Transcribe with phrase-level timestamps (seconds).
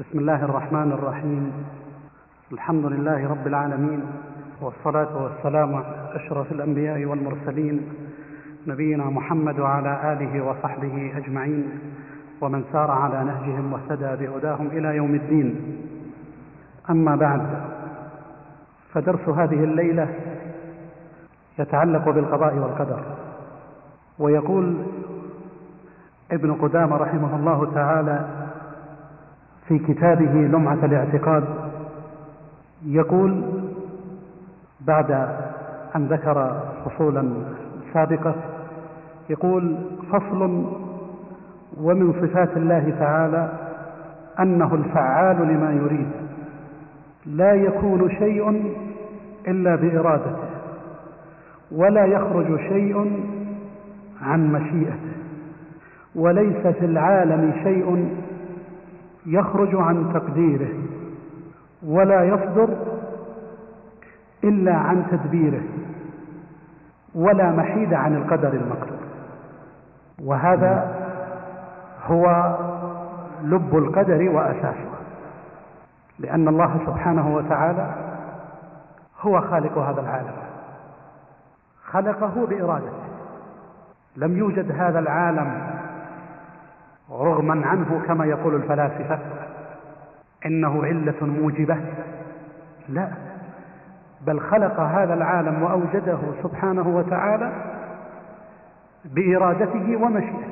[0.00, 1.52] بسم الله الرحمن الرحيم.
[2.52, 4.00] الحمد لله رب العالمين
[4.60, 5.84] والصلاة والسلام على
[6.14, 7.80] أشرف الأنبياء والمرسلين
[8.66, 11.80] نبينا محمد وعلى آله وصحبه أجمعين
[12.40, 15.76] ومن سار على نهجهم واهتدى بهداهم إلى يوم الدين.
[16.90, 17.42] أما بعد
[18.92, 20.08] فدرس هذه الليلة
[21.58, 23.00] يتعلق بالقضاء والقدر.
[24.18, 24.76] ويقول
[26.32, 28.39] ابن قدامة رحمه الله تعالى
[29.70, 31.44] في كتابه لمعة الاعتقاد
[32.86, 33.42] يقول
[34.80, 35.10] بعد
[35.96, 37.28] أن ذكر فصولا
[37.94, 38.34] سابقة
[39.30, 39.76] يقول
[40.12, 40.64] فصل
[41.80, 43.52] ومن صفات الله تعالى
[44.40, 46.08] أنه الفعال لما يريد
[47.26, 48.72] لا يكون شيء
[49.48, 50.36] إلا بإرادته
[51.72, 53.22] ولا يخرج شيء
[54.22, 55.12] عن مشيئته
[56.14, 58.14] وليس في العالم شيء
[59.26, 60.74] يخرج عن تقديره
[61.86, 62.68] ولا يصدر
[64.44, 65.62] إلا عن تدبيره
[67.14, 68.98] ولا محيد عن القدر المكتوب
[70.24, 70.94] وهذا
[72.06, 72.56] هو
[73.42, 74.90] لب القدر وأساسه
[76.18, 77.94] لأن الله سبحانه وتعالى
[79.20, 80.32] هو خالق هذا العالم
[81.84, 83.10] خلقه بإرادته.
[84.16, 85.79] لم يوجد هذا العالم
[87.12, 89.18] رغما عنه كما يقول الفلاسفة.
[90.46, 91.76] إنه علة موجبة.
[92.88, 93.08] لا.
[94.26, 97.52] بل خلق هذا العالم وأوجده سبحانه وتعالى
[99.04, 100.50] بإرادته ومشيئته.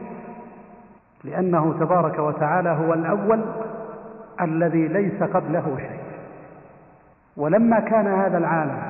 [1.25, 3.41] لأنه تبارك وتعالى هو الأول
[4.41, 6.00] الذي ليس قبله شيء.
[7.37, 8.83] ولما كان هذا العالم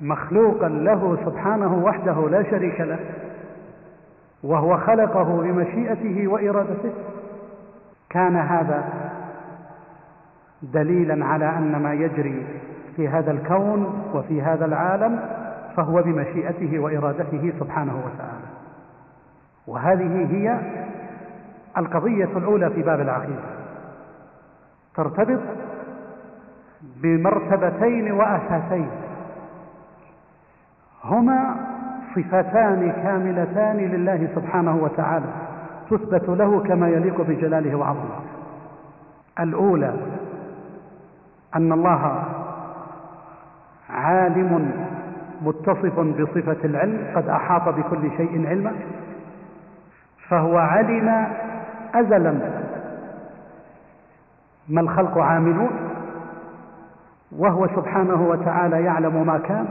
[0.00, 2.98] مخلوقا له سبحانه وحده لا شريك له
[4.44, 6.92] وهو خلقه بمشيئته وإرادته.
[8.10, 8.84] كان هذا
[10.62, 12.46] دليلا على أن ما يجري
[12.96, 15.20] في هذا الكون وفي هذا العالم
[15.76, 18.46] فهو بمشيئته وإرادته سبحانه وتعالى.
[19.66, 20.58] وهذه هي
[21.78, 23.54] القضية الأولى في باب العقيدة.
[24.96, 25.40] ترتبط
[27.02, 28.90] بمرتبتين وأساسين.
[31.04, 31.56] هما
[32.22, 35.26] صفتان كاملتان لله سبحانه وتعالى
[35.90, 38.20] تثبت له كما يليق بجلاله وعظمته
[39.40, 39.94] الأولى
[41.56, 42.22] أن الله
[43.90, 44.70] عالم
[45.42, 48.72] متصف بصفة العلم قد أحاط بكل شيء علما
[50.28, 51.26] فهو علم
[51.94, 52.34] أزلا
[54.68, 55.70] ما الخلق عاملون
[57.38, 59.66] وهو سبحانه وتعالى يعلم ما كان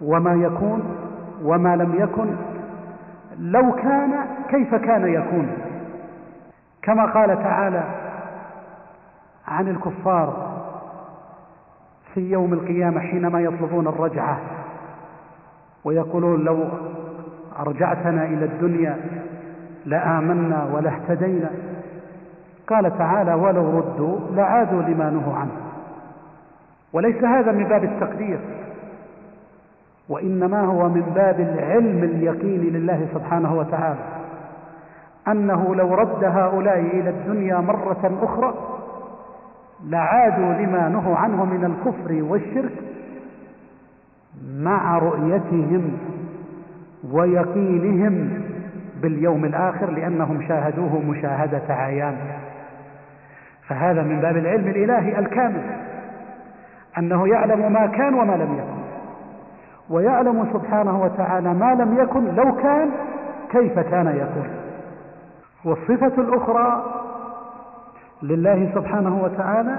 [0.00, 1.03] وما يكون
[1.44, 2.26] وما لم يكن
[3.38, 4.14] لو كان
[4.48, 5.48] كيف كان يكون.
[6.82, 7.84] كما قال تعالى
[9.48, 10.54] عن الكفار
[12.14, 14.40] في يوم القيامة حينما يطلبون الرجعة
[15.84, 16.64] ويقولون لو
[17.58, 18.96] أرجعتنا إلى الدنيا
[19.86, 21.50] لآمنا ولاهتدينا.
[22.68, 25.56] قال تعالى ولو ردوا لعادوا لما نهوا عنه.
[26.92, 28.38] وليس هذا من باب التقدير.
[30.08, 34.00] وإنما هو من باب العلم اليقين لله سبحانه وتعالى
[35.28, 38.54] أنه لو رد هؤلاء إلى الدنيا مرة أخرى
[39.84, 42.72] لعادوا لما نهوا عنه من الكفر والشرك
[44.58, 45.98] مع رؤيتهم
[47.12, 48.30] ويقينهم
[49.02, 52.16] باليوم الآخر لأنهم شاهدوه مشاهدة عيان.
[53.68, 55.62] فهذا من باب العلم الإلهي الكامل
[56.98, 58.73] أنه يعلم ما كان وما لم يكن.
[59.90, 62.90] ويعلم سبحانه وتعالى ما لم يكن لو كان
[63.50, 64.48] كيف كان يكون.
[65.64, 66.84] والصفة الأخرى
[68.22, 69.76] لله سبحانه وتعالى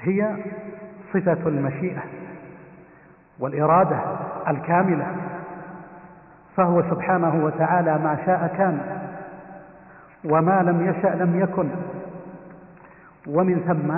[0.00, 0.36] هي
[1.14, 2.02] صفة المشيئة
[3.40, 3.98] والإرادة
[4.48, 5.06] الكاملة
[6.56, 8.80] فهو سبحانه وتعالى ما شاء كان
[10.24, 11.68] وما لم يشأ لم يكن
[13.26, 13.94] ومن ثم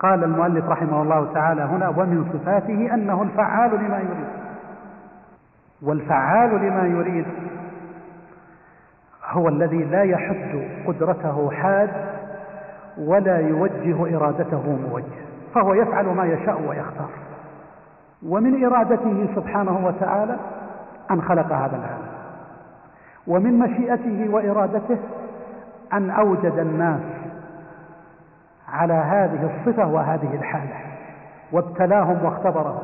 [0.00, 4.28] قال المؤلف رحمه الله تعالى هنا ومن صفاته أنه الفعال لما يريد.
[5.82, 7.26] والفعال لما يريد
[9.30, 11.90] هو الذي لا يحد قدرته حاد
[12.98, 15.18] ولا يوجه إرادته موجه
[15.54, 17.10] فهو يفعل ما يشاء ويختار.
[18.26, 20.36] ومن إرادته سبحانه وتعالى
[21.10, 22.08] أن خلق هذا العالم.
[23.26, 24.98] ومن مشيئته وإرادته
[25.92, 27.00] أن أوجد الناس
[28.72, 30.76] على هذه الصفة وهذه الحالة
[31.52, 32.82] وابتلاهم واختبرهم.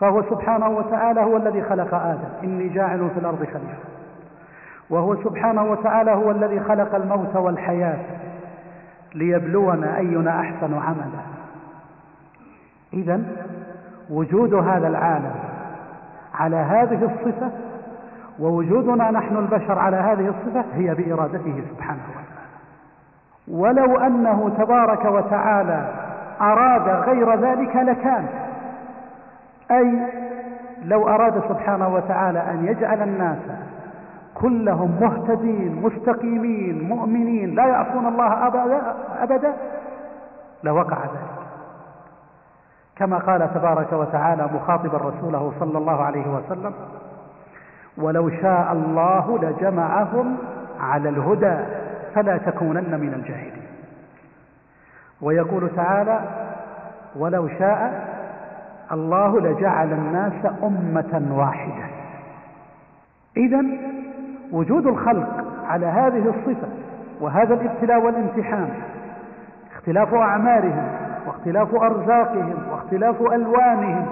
[0.00, 2.28] فهو سبحانه وتعالى هو الذي خلق آدم.
[2.44, 3.84] إني جاعل في الأرض خليفة.
[4.90, 7.98] وهو سبحانه وتعالى هو الذي خلق الموت والحياة
[9.14, 11.24] ليبلونا أينا أحسن عملا.
[12.92, 13.20] إذا
[14.10, 15.34] وجود هذا العالم
[16.34, 17.50] على هذه الصفة
[18.38, 22.23] ووجودنا نحن البشر على هذه الصفة هي بإرادته سبحانه وتعالى.
[23.48, 25.88] ولو أنه تبارك وتعالى
[26.40, 28.26] أراد غير ذلك لكان.
[29.70, 29.98] أي
[30.84, 33.38] لو أراد سبحانه وتعالى أن يجعل الناس
[34.34, 39.52] كلهم مهتدين مستقيمين مؤمنين لا يعصون الله أبدا, أبدا
[40.64, 41.44] لوقع ذلك.
[42.96, 46.72] كما قال تبارك وتعالى مخاطبا رسوله صلى الله عليه وسلم
[47.98, 50.36] ولو شاء الله لجمعهم
[50.80, 51.83] على الهدى.
[52.14, 53.64] فلا تكونن من الجاهلين.
[55.22, 56.20] ويقول تعالى
[57.16, 58.04] ولو شاء
[58.92, 61.84] الله لجعل الناس أمة واحدة.
[63.36, 63.64] إذا
[64.52, 66.68] وجود الخلق على هذه الصفة
[67.20, 68.68] وهذا الابتلاء والامتحان
[69.76, 70.88] اختلاف أعمارهم
[71.26, 74.06] واختلاف أرزاقهم واختلاف ألوانهم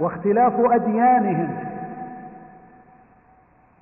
[0.00, 1.48] واختلاف أديانهم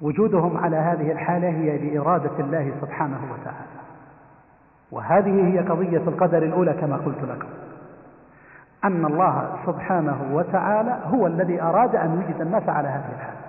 [0.02, 3.82] وجودهم على هذه الحالة هي بإرادة الله سبحانه وتعالى.
[4.90, 7.49] وهذه هي قضية القدر الأولى كما قلت لكم.
[8.84, 13.40] أن الله سبحانه وتعالى هو الذي أراد أن يجد الناس على هذه الحالة.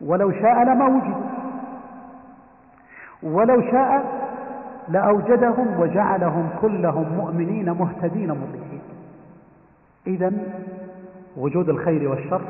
[0.00, 1.16] ولو شاء لما وجد.
[3.22, 4.04] ولو شاء
[4.88, 8.82] لأوجدهم وجعلهم كلهم مؤمنين مهتدين مطيعين
[10.06, 10.32] إذا
[11.36, 12.40] وجود الخير والشر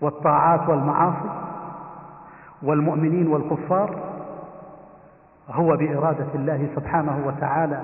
[0.00, 1.30] والطاعات والمعاصي
[2.62, 3.96] والمؤمنين والكفار
[5.50, 7.80] هو بإرادة الله سبحانه وتعالى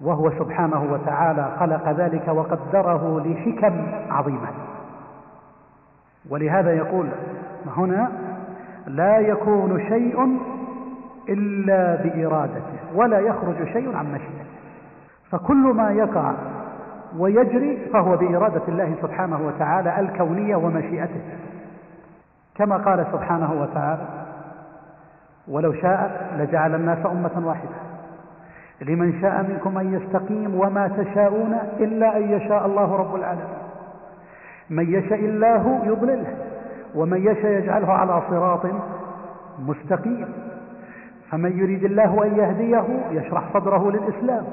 [0.00, 4.48] وهو سبحانه وتعالى خلق ذلك وقدره لحكم عظيمة.
[6.30, 7.08] ولهذا يقول
[7.76, 8.10] هنا
[8.86, 10.38] لا يكون شيء
[11.28, 14.50] إلا بإرادته ولا يخرج شيء عن مشيئته.
[15.30, 16.32] فكل ما يقع
[17.18, 21.20] ويجري فهو بإرادة الله سبحانه وتعالى الكونية ومشيئته.
[22.54, 24.02] كما قال سبحانه وتعالى
[25.48, 27.74] ولو شاء لجعل الناس أمة واحدة.
[28.80, 33.58] لمن شاء منكم أن يستقيم وما تشاءون إلا أن يشاء الله رب العالمين.
[34.70, 36.36] من يشاء الله يضلله
[36.94, 38.66] ومن يشاء يجعله على صراط
[39.58, 40.28] مستقيم.
[41.30, 44.44] فمن يريد الله أن يهديه يشرح صدره للإسلام.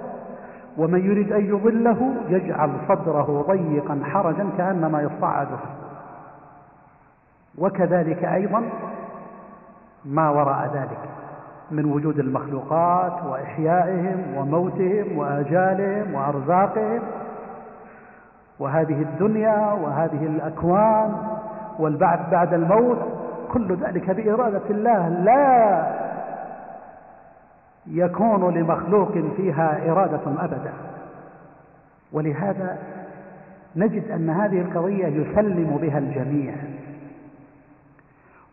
[0.78, 5.48] ومن يريد أن يضله يجعل صدره ضيقا حرجا كأنما يصعد.
[7.58, 8.64] وكذلك أيضا
[10.06, 11.00] ما وراء ذلك
[11.72, 17.02] من وجود المخلوقات وإحيائهم وموتهم وآجالهم وأرزاقهم.
[18.60, 21.16] وهذه الدنيا وهذه الأكوان
[21.80, 22.98] والبعث بعد الموت
[23.52, 25.10] كل ذلك بإرادة الله.
[25.10, 26.07] لا
[27.92, 30.74] يكون لمخلوق فيها إرادة أبدا.
[32.14, 32.78] ولهذا
[33.76, 36.54] نجد أن هذه القضية يسلم بها الجميع.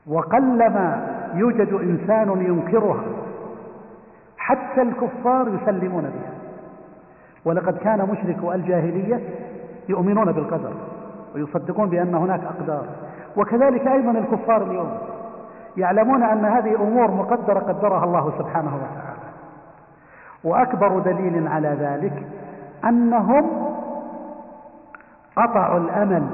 [0.07, 3.05] وقلما يوجد إنسان ينكرها
[4.39, 6.33] حتى الكفار يسلمون بها.
[7.45, 9.21] ولقد كان مشركو الجاهلية
[9.89, 10.73] يؤمنون بالقدر
[11.35, 12.87] ويصدقون بأن هناك أقدار.
[13.37, 14.99] وكذلك أيضا الكفار اليوم
[15.77, 19.14] يعلمون أن هذه أمور مقدرة قدرها الله سبحانه وتعالى.
[20.45, 22.27] وأكبر دليل على ذلك
[22.85, 23.51] أنهم
[25.37, 26.27] قطعوا الأمل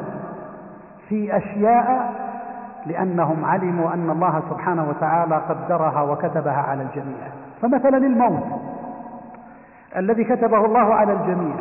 [1.08, 2.14] في أشياء
[2.86, 7.28] لأنهم علموا أن الله سبحانه وتعالى قدرها وكتبها على الجميع.
[7.62, 8.60] فمثلا الموت
[9.96, 11.56] الذي كتبه الله على الجميع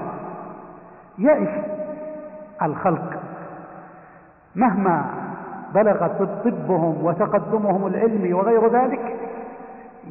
[1.17, 1.49] يئس
[2.61, 3.19] الخلق.
[4.55, 5.05] مهما
[5.73, 9.15] بلغ طبهم وتقدمهم العلمي وغير ذلك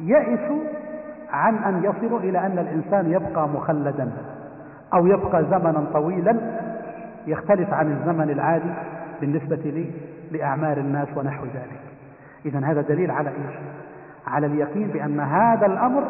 [0.03, 0.59] يئسوا
[1.31, 4.11] عن أن يصلوا إلى أن الإنسان يبقى مخلدا
[4.93, 6.37] أو يبقى زمنا طويلا
[7.27, 8.73] يختلف عن الزمن العادي
[9.21, 9.91] بالنسبة لي
[10.31, 11.81] لأعمار الناس ونحو ذلك.
[12.45, 13.55] إذا هذا دليل على إيش؟
[14.27, 16.03] على اليقين بأن هذا الأمر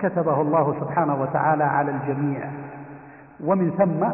[0.00, 2.40] كتبه الله سبحانه وتعالى على الجميع.
[3.44, 4.08] ومن ثم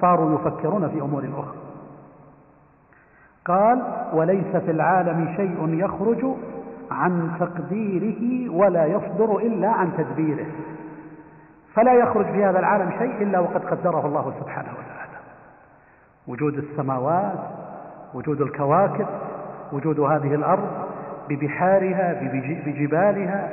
[0.00, 1.54] صاروا يفكرون في أمور أخرى.
[3.46, 6.26] قال وليس في العالم شيء يخرج
[6.90, 10.46] عن تقديره ولا يصدر إلا عن تدبيره.
[11.74, 15.18] فلا يخرج في هذا العالم شيء إلا وقد قدره الله سبحانه وتعالى.
[16.28, 17.38] وجود السماوات
[18.14, 19.06] وجود الكواكب
[19.72, 20.68] وجود هذه الأرض
[21.28, 22.20] ببحارها
[22.66, 23.48] بجبالها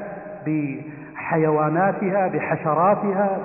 [0.46, 3.38] بحيواناتها بحشراتها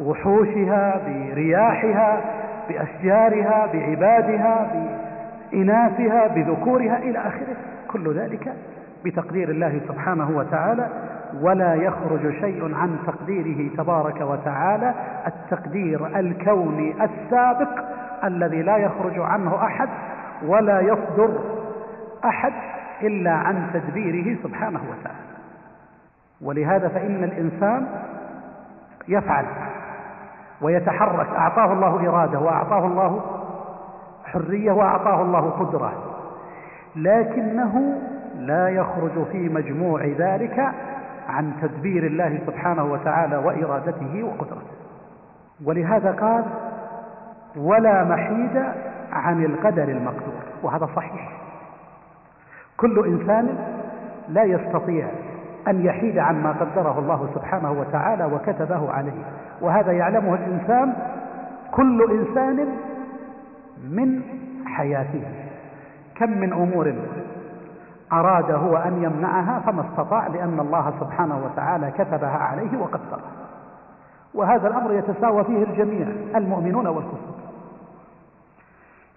[0.00, 2.20] بوحوشها برياحها
[2.68, 4.70] بأشجارها بعبادها
[5.52, 7.56] بإناثها بذكورها إلى آخره.
[7.88, 8.52] كل ذلك
[9.04, 10.88] بتقدير الله سبحانه وتعالى
[11.40, 14.94] ولا يخرج شيء عن تقديره تبارك وتعالى
[15.26, 17.68] التقدير الكوني السابق
[18.24, 19.88] الذي لا يخرج عنه أحد
[20.46, 21.38] ولا يصدر
[22.24, 22.52] أحد
[23.02, 25.18] إلا عن تدبيره سبحانه وتعالى.
[26.42, 27.86] ولهذا فإن الإنسان
[29.08, 29.44] يفعل
[30.62, 33.20] ويتحرك أعطاه الله إرادة وأعطاه الله
[34.24, 35.92] حرية وأعطاه الله قدرة
[36.96, 37.98] لكنه
[38.38, 40.72] لا يخرج في مجموع ذلك
[41.28, 44.78] عن تدبير الله سبحانه وتعالى وإرادته وقدرته.
[45.64, 46.44] ولهذا قال
[47.56, 48.64] ولا محيد
[49.12, 50.42] عن القدر المقدور.
[50.62, 51.30] وهذا صحيح.
[52.76, 53.58] كل إنسان
[54.28, 55.08] لا يستطيع
[55.68, 59.24] أن يحيد عما قدره الله سبحانه وتعالى وكتبه عليه.
[59.60, 60.92] وهذا يعلمه الإنسان
[61.70, 62.68] كل إنسان
[63.90, 64.22] من
[64.66, 65.22] حياته.
[66.14, 66.94] كم من أمور
[68.12, 73.30] أراد هو أن يمنعها فما استطاع لأن الله سبحانه وتعالى كتبها عليه وقدرها
[74.34, 77.38] وهذا الأمر يتساوى فيه الجميع المؤمنون والكفار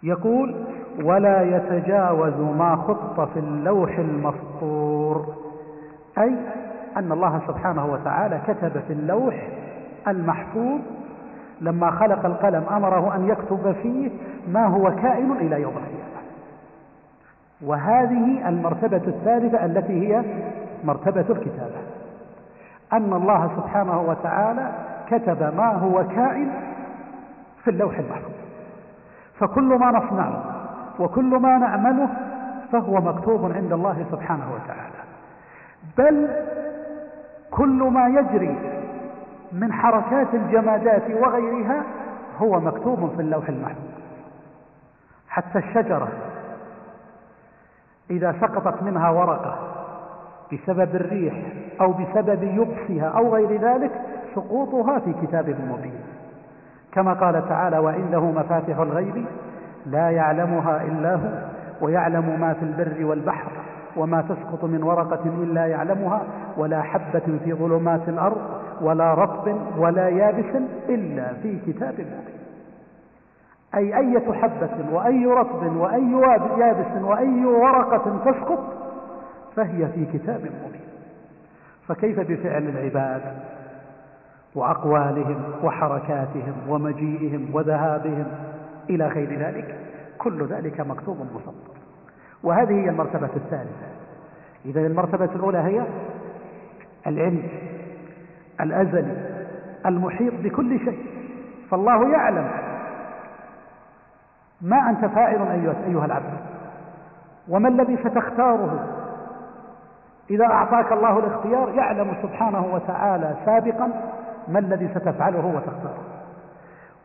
[0.04, 0.56] يقول
[1.04, 5.26] ولا يتجاوز ما خط في اللوح المسطور
[6.18, 6.36] أي
[6.98, 9.48] أن الله سبحانه وتعالى كتب في اللوح
[10.08, 10.80] المحفوظ
[11.62, 14.10] لما خلق القلم أمره أن يكتب فيه
[14.48, 16.11] ما هو كائن إلى يوم القيامة.
[17.66, 20.24] وهذه المرتبة الثالثة التي هي
[20.84, 21.82] مرتبة الكتابة.
[22.94, 24.72] أن الله سبحانه وتعالى
[25.08, 26.52] كتب ما هو كائن
[27.64, 28.32] في اللوح المحفوظ.
[29.40, 30.44] فكل ما نصنعه
[31.00, 32.08] وكل ما نعمله
[32.72, 35.02] فهو مكتوب عند الله سبحانه وتعالى.
[35.98, 36.28] بل
[37.52, 38.56] كل ما يجري
[39.52, 41.84] من حركات الجمادات وغيرها
[42.38, 43.92] هو مكتوب في اللوح المحفوظ.
[45.30, 46.08] حتى الشجرة
[48.12, 49.56] إذا سقطت منها ورقة
[50.54, 51.34] بسبب الريح
[51.82, 53.92] أو بسبب يبسها أو غير ذلك
[54.36, 56.00] سقوطها في كتاب مبين.
[56.94, 59.26] كما قال تعالى وعنده مفاتح الغيب
[59.86, 61.52] لا يعلمها إلا هو
[61.82, 63.52] ويعلم ما في البر والبحر
[63.98, 66.22] وما تسقط من ورقة إلا يعلمها
[66.58, 68.42] ولا حبة في ظلمات الأرض
[68.82, 70.56] ولا رطب ولا يابس
[70.90, 72.41] إلا في كتاب مبين.
[73.76, 76.12] أي أية حبة وأي رطب وأي
[76.58, 78.64] يابس وأي ورقة تسقط
[79.56, 80.82] فهي في كتاب مبين.
[81.88, 83.22] فكيف بفعل العباد؟
[84.56, 88.26] وأقوالهم وحركاتهم ومجيئهم وذهابهم
[88.90, 89.76] إلى غير ذلك
[90.18, 91.54] كل ذلك مكتوب مسطر
[92.44, 93.88] وهذه هي المرتبة الثالثة.
[94.66, 95.84] إذا المرتبة الأولى هي
[97.08, 97.44] العلم
[98.62, 99.16] الأزلي
[99.86, 101.06] المحيط بكل شيء.
[101.72, 102.71] فالله يعلم
[104.62, 105.48] ما أنت فاعل
[105.88, 106.34] أيها العبد.
[107.50, 108.88] وما الذي ستختاره؟
[110.30, 113.92] إذا أعطاك الله الاختيار يعلم سبحانه وتعالى سابقا
[114.48, 116.04] ما الذي ستفعله وتختاره.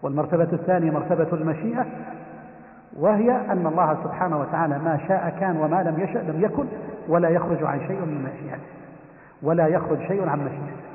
[0.03, 1.87] والمرتبة الثانية مرتبة المشيئة
[2.99, 6.65] وهي أن الله سبحانه وتعالى ما شاء كان وما لم يشأ لم يكن
[7.09, 8.63] ولا يخرج عن شيء من مشيئته
[9.43, 10.87] ولا يخرج شيء عن مشيئته.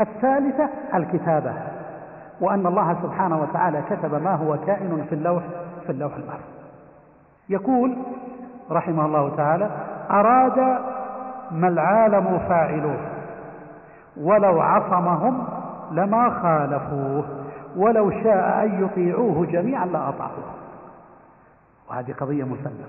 [0.00, 1.52] الثالثة الكتابة
[2.40, 5.42] وأن الله سبحانه وتعالى كتب ما هو كائن في اللوح
[5.86, 6.54] في اللوح المحفوظ
[7.48, 7.96] يقول
[8.70, 9.70] رحمه الله تعالى
[10.10, 10.58] أراد
[11.50, 12.96] ما العالم فاعلوه
[14.16, 15.44] ولو عصمهم
[15.90, 17.24] لما خالفوه
[17.76, 20.54] ولو شاء أن يطيعوه جميعا لأطاعوه
[21.90, 22.84] وهذه قضية مسلمة.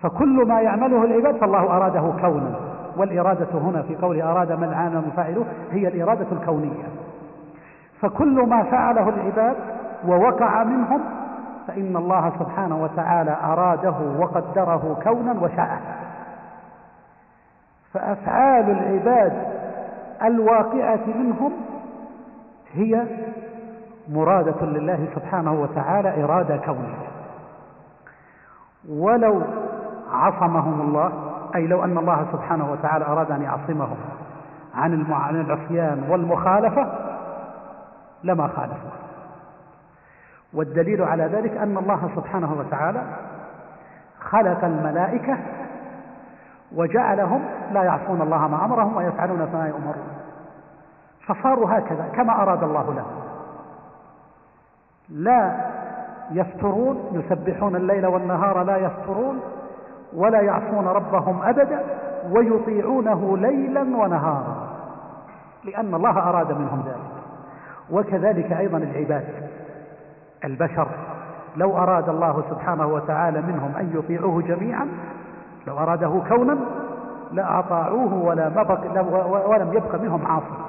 [0.00, 2.54] فكل ما يعمله العباد فالله أراده كونا
[2.96, 6.84] والإرادة هنا في قول أراد ما العالم فاعلوه هي الإرادة الكونية.
[8.00, 9.56] فكل ما فعله العباد
[10.06, 11.00] ووقع منهم
[11.66, 15.80] فإن الله سبحانه وتعالى أراده وقدره كونا وشاءه
[17.94, 19.32] فأفعال العباد
[20.22, 21.52] الواقعة منهم
[22.72, 23.06] هي
[24.08, 27.08] مرادة لله سبحانه وتعالى إرادة كونية
[28.88, 29.42] ولو
[30.12, 31.12] عصمهم الله
[31.54, 33.96] أي لو أن الله سبحانه وتعالى أراد أن يعصمهم
[34.74, 36.88] عن العصيان والمخالفة
[38.24, 38.90] لما خالفوا
[40.54, 43.02] والدليل على ذلك أن الله سبحانه وتعالى
[44.20, 45.38] خلق الملائكة
[46.76, 47.42] وجعلهم
[47.72, 50.08] لا يعصون الله ما أمرهم ويفعلون ما يؤمرون.
[51.26, 53.22] فصاروا هكذا كما أراد الله لهم.
[55.08, 55.54] لا
[56.30, 59.40] يفترون يسبحون الليل والنهار لا يفترون
[60.16, 61.82] ولا يعصون ربهم أبدا
[62.30, 64.68] ويطيعونه ليلا ونهارا
[65.64, 67.12] لأن الله أراد منهم ذلك.
[67.90, 69.24] وكذلك أيضا العباد.
[70.44, 70.88] البشر.
[71.56, 74.88] لو أراد الله سبحانه وتعالى منهم أن يطيعوه جميعا
[75.66, 76.58] لو أراده كونا
[77.32, 78.48] لأطاعوه ولا
[79.46, 80.62] ولم يبق منهم عاصم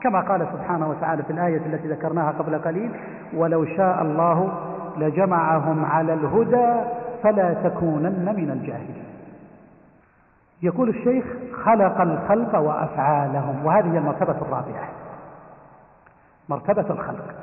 [0.00, 2.90] كما قال سبحانه وتعالى في الآية التي ذكرناها قبل قليل
[3.36, 4.52] ولو شاء الله
[4.96, 6.90] لجمعهم على الهدى
[7.22, 9.04] فلا تكونن من الجاهلين.
[10.62, 11.24] يقول الشيخ
[11.64, 13.66] خلق الخلق وأفعالهم.
[13.66, 14.88] وهذه المرتبة الرابعة.
[16.48, 17.34] مرتبة الخلق.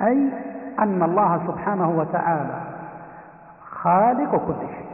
[0.00, 0.28] أي
[0.78, 2.60] أن الله سبحانه وتعالى
[3.70, 4.88] خالق كل شيء.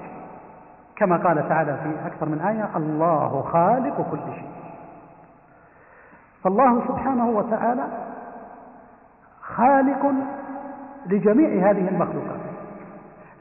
[0.96, 4.50] كما قال تعالى في أكثر من آية الله خالق كل شيء.
[6.44, 7.84] فالله سبحانه وتعالى
[9.42, 10.12] خالق
[11.06, 12.40] لجميع هذه المخلوقات.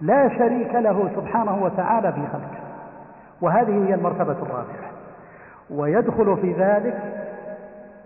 [0.02, 2.64] لا شريك له سبحانه وتعالى في خلقه.
[3.42, 4.92] وهذه هي المرتبة الرابعة.
[5.70, 7.24] ويدخل في ذلك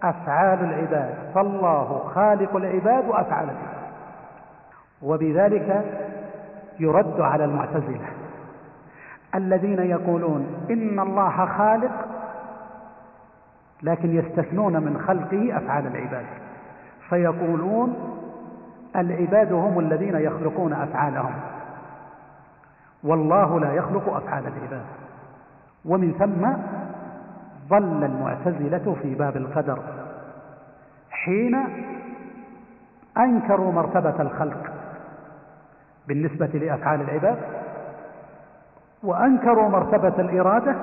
[0.03, 1.13] أفعال العباد.
[1.35, 3.77] فالله خالق العباد وأفعال العباد.
[5.01, 5.85] وبذلك
[6.79, 8.07] يرد على المعتزلة
[9.35, 11.91] الذين يقولون إن الله خالق
[13.83, 16.25] لكن يستثنون من خلقه أفعال العباد.
[17.09, 17.95] فيقولون
[18.95, 21.33] العباد هم الذين يخلقون أفعالهم.
[23.03, 24.85] والله لا يخلق أفعال العباد.
[25.85, 26.47] ومن ثم
[27.69, 29.79] ظل المعتزلة في باب القدر
[31.11, 31.57] حين
[33.17, 34.73] أنكروا مرتبة الخلق
[36.07, 37.37] بالنسبة لأفعال العباد
[39.03, 40.75] وأنكروا مرتبة الإرادة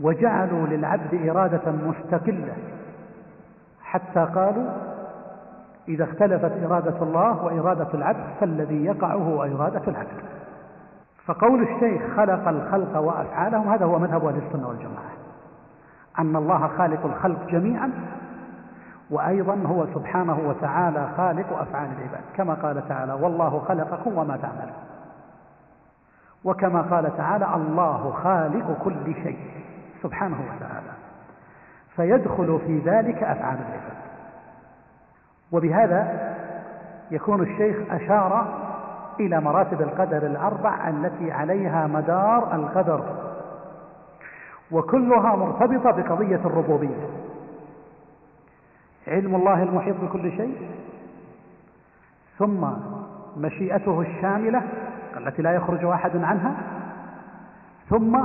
[0.00, 2.52] وجعلوا للعبد إرادة مستقلة
[3.82, 4.70] حتى قالوا
[5.88, 10.24] إذا اختلفت إرادة الله وإرادة العبد فالذي يقع هو إرادة العبد.
[11.26, 15.23] فقول الشيخ خلق الخلق وأفعالهم هذا هو مذهب أهل السنة والجماعة.
[16.18, 17.90] أن الله خالق الخلق جميعا
[19.10, 22.20] وأيضا هو سبحانه وتعالى خالق أفعال العباد.
[22.36, 24.72] كما قال تعالى والله خلقكم وما تعملون.
[26.44, 29.38] وكما قال تعالى الله خالق كل شيء
[30.02, 30.92] سبحانه وتعالى.
[31.96, 33.96] فيدخل في ذلك أفعال العباد.
[35.52, 36.34] وبهذا
[37.10, 38.46] يكون الشيخ أشار
[39.20, 43.04] إلى مراتب القدر الأربع التي عليها مدار القدر.
[44.70, 47.08] وكلها مرتبطة بقضية الربوبية.
[49.08, 50.56] علم الله المحيط بكل شيء
[52.38, 52.66] ثم
[53.36, 54.62] مشيئته الشاملة
[55.16, 56.54] التي لا يخرج أحد عنها
[57.90, 58.16] ثم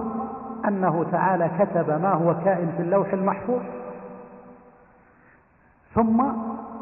[0.67, 3.61] أنه تعالى كتب ما هو كائن في اللوح المحفوظ
[5.95, 6.21] ثم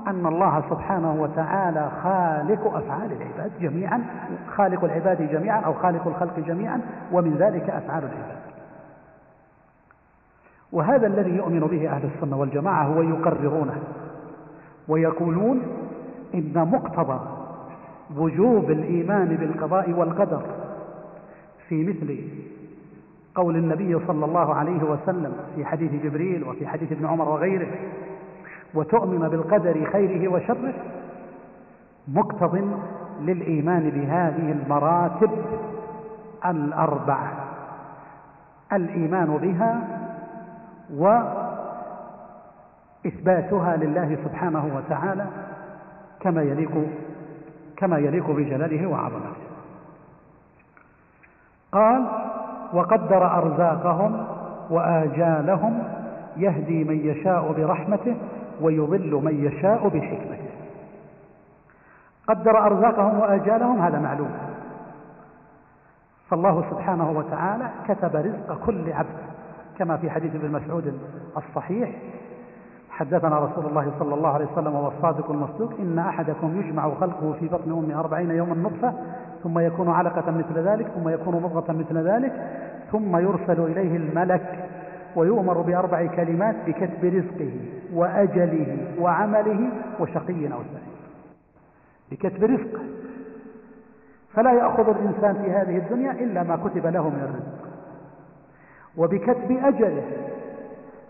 [0.07, 4.03] أن الله سبحانه وتعالى خالق أفعال العباد جميعا
[4.55, 8.46] خالق العباد جميعا أو خالق الخلق جميعا ومن ذلك أفعال العباد.
[10.71, 13.81] وهذا الذي يؤمن به أهل السنة والجماعة هو يقررونه
[14.87, 15.61] ويقولون
[16.33, 17.19] إن مقتضى
[18.17, 20.41] وجوب الإيمان بالقضاء والقدر
[21.69, 22.17] في مثل
[23.35, 27.67] قول النبي صلى الله عليه وسلم في حديث جبريل وفي حديث ابن عمر وغيره
[28.73, 30.73] وتؤمن بالقدر خيره وشره
[32.07, 32.79] مقتض
[33.21, 35.31] للإيمان بهذه المراتب
[36.45, 37.19] الأربع
[38.73, 39.96] الإيمان بها
[43.05, 45.25] وإثباتها لله سبحانه وتعالى
[46.19, 46.87] كما يليق
[47.77, 49.33] كما يليق بجلاله وعظمته.
[51.71, 52.07] قال
[52.73, 54.27] وقدر أرزاقهم
[54.69, 55.83] وآجالهم
[56.37, 58.15] يهدي من يشاء برحمته
[58.61, 60.49] ويضل من يشاء بحكمته.
[62.27, 64.31] قدر أرزاقهم وآجالهم هذا معلوم.
[66.29, 69.36] فالله سبحانه وتعالى كتب رزق كل عبد.
[69.77, 70.99] كما في حديث ابن مسعود
[71.37, 71.89] الصحيح
[72.89, 77.47] حدثنا رسول الله صلى الله عليه وسلم وهو الصادق المصدوق إن أحدكم يجمع خلقه في
[77.47, 78.93] بطن أمه أربعين يوما نطفة
[79.43, 82.33] ثم يكون علقة مثل ذلك ثم يكون مضغة مثل ذلك
[82.91, 84.69] ثم يرسل إليه الملك
[85.15, 87.51] ويؤمر بأربع كلمات بكتب رزقه
[87.93, 90.97] وأجله وعمله وشقي أو سعيد.
[92.11, 92.81] بكتب رزقه.
[94.33, 97.66] فلا يأخذ الإنسان في هذه الدنيا إلا ما كتب له من الرزق.
[98.97, 100.03] وبكتب أجله.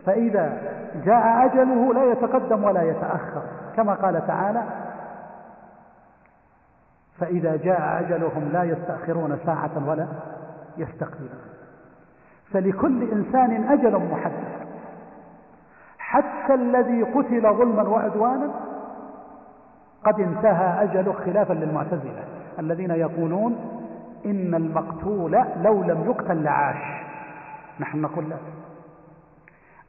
[0.05, 0.61] فإذا
[1.05, 3.41] جاء أجله لا يتقدم ولا يتأخر
[3.75, 4.63] كما قال تعالى
[7.19, 10.07] فإذا جاء أجلهم لا يستأخرون ساعة ولا
[10.77, 11.29] يستقبلون
[12.51, 14.57] فلكل إنسان أجل محدد.
[15.97, 18.49] حتى الذي قتل ظلما وعدوانا
[20.03, 22.23] قد انتهى أجله خلافا للمعتزلة
[22.59, 23.55] الذين يقولون
[24.25, 26.96] إن المقتول لو لم يقتل لعاش.
[27.79, 28.37] نحن نقول لا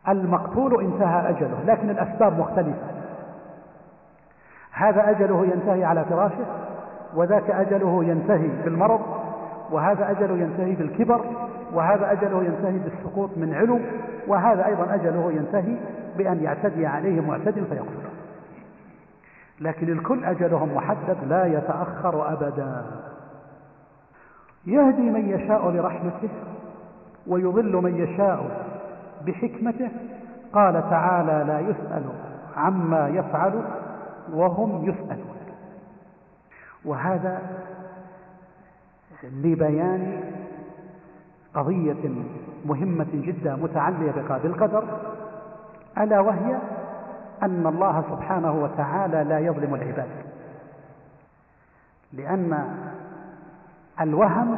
[0.08, 2.98] المقتول انتهى أجله لكن الأسباب مختلفة.
[4.72, 6.46] هذا أجله ينتهي على فراشه
[7.14, 9.00] وذاك أجله ينتهي بالمرض
[9.70, 11.24] وهذا أجله ينتهي بالكبر
[11.72, 13.80] وهذا أجله ينتهي بالسقوط من علو
[14.26, 15.76] وهذا أيضا أجله ينتهي
[16.18, 18.10] بأن يعتدي عليه معتد فيقتله.
[19.60, 22.86] لكن الكل أجلهم محدد لا يتأخر أبدا.
[24.66, 26.28] يهدي من يشاء لرحمته
[27.28, 28.66] ويضل من يشاء
[29.26, 29.90] بحكمته.
[30.52, 32.04] قال تعالى لا يسأل
[32.56, 33.62] عما يفعل
[34.32, 35.36] وهم يسألون.
[36.84, 37.42] وهذا
[39.22, 40.20] لبيان
[41.54, 42.10] قضية
[42.64, 44.84] مهمة جدا متعلقة بالقدر
[45.98, 46.58] ألا وهي
[47.42, 50.08] أن الله سبحانه وتعالى لا يظلم العباد.
[52.12, 52.74] لأن
[54.00, 54.56] الوهم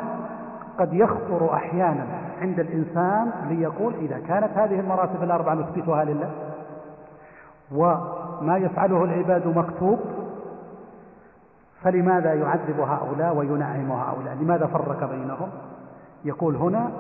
[0.80, 2.06] قد يخطر أحيانا
[2.40, 6.30] عند الإنسان ليقول إذا كانت هذه المراتب الأربعة نثبتها لله
[7.72, 10.00] وما يفعله العباد مكتوب
[11.82, 15.48] فلماذا يعذب هؤلاء وينعم هؤلاء؟ لماذا فرق بينهم؟
[16.24, 16.90] يقول هنا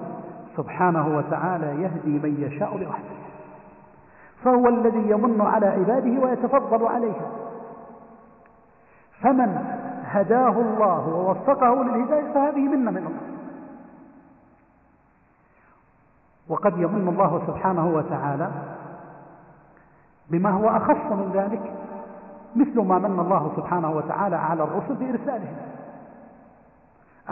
[0.56, 3.20] سبحانه وتعالى يهدي من يشاء برحمته
[4.44, 7.30] فهو الذي يمن على عباده ويتفضل عليهم.
[9.22, 9.56] فمن
[10.04, 13.29] هداه الله ووفقه للهداية فهذه منة من الله.
[16.50, 18.48] وقد يمن الله سبحانه وتعالى
[20.30, 21.72] بما هو أخص من ذلك
[22.56, 25.56] مثل ما من الله سبحانه وتعالى على الرسل بإرسالهم.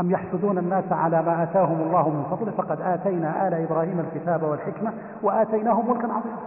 [0.00, 4.92] أم يحسدون الناس على ما آتاهم الله من فضله فقد آتينا آل إبراهيم الكتاب والحكمة
[5.22, 6.38] وآتيناهم ملكا عظيما.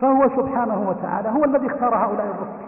[0.00, 2.66] فهو سبحانه وتعالى هو الذي اختار هؤلاء الرسل.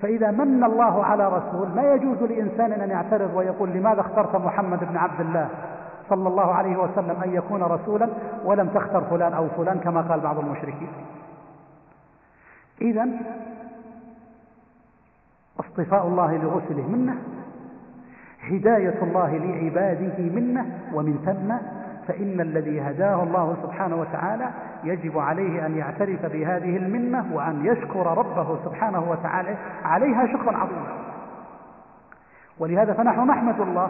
[0.00, 4.96] فإذا من الله على رسول ما يجوز لإنسان أن يعترض ويقول لماذا اخترت محمد بن
[4.96, 5.48] عبد الله؟
[6.08, 8.08] صلى الله عليه وسلم أن يكون رسولا
[8.44, 10.88] ولم تختر فلان أو فلان كما قال بعض المشركين.
[12.82, 13.08] إذا
[15.60, 17.14] اصطفاء الله لرسله منه
[18.40, 21.54] هداية الله لعباده منه ومن ثم
[22.08, 24.50] فإن الذي هداه الله سبحانه وتعالى
[24.84, 31.02] يجب عليه أن يعترف بهذه المنة وأن يشكر ربه سبحانه وتعالى عليها شكرا عظيما.
[32.58, 33.88] ولهذا فنحن نحمد الله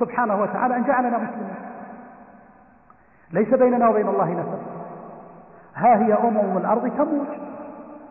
[0.00, 1.54] سبحانه وتعالى أن جعلنا مسلمين.
[3.32, 4.58] ليس بيننا وبين الله نسب.
[5.74, 7.26] ها هي أمم الأرض تموج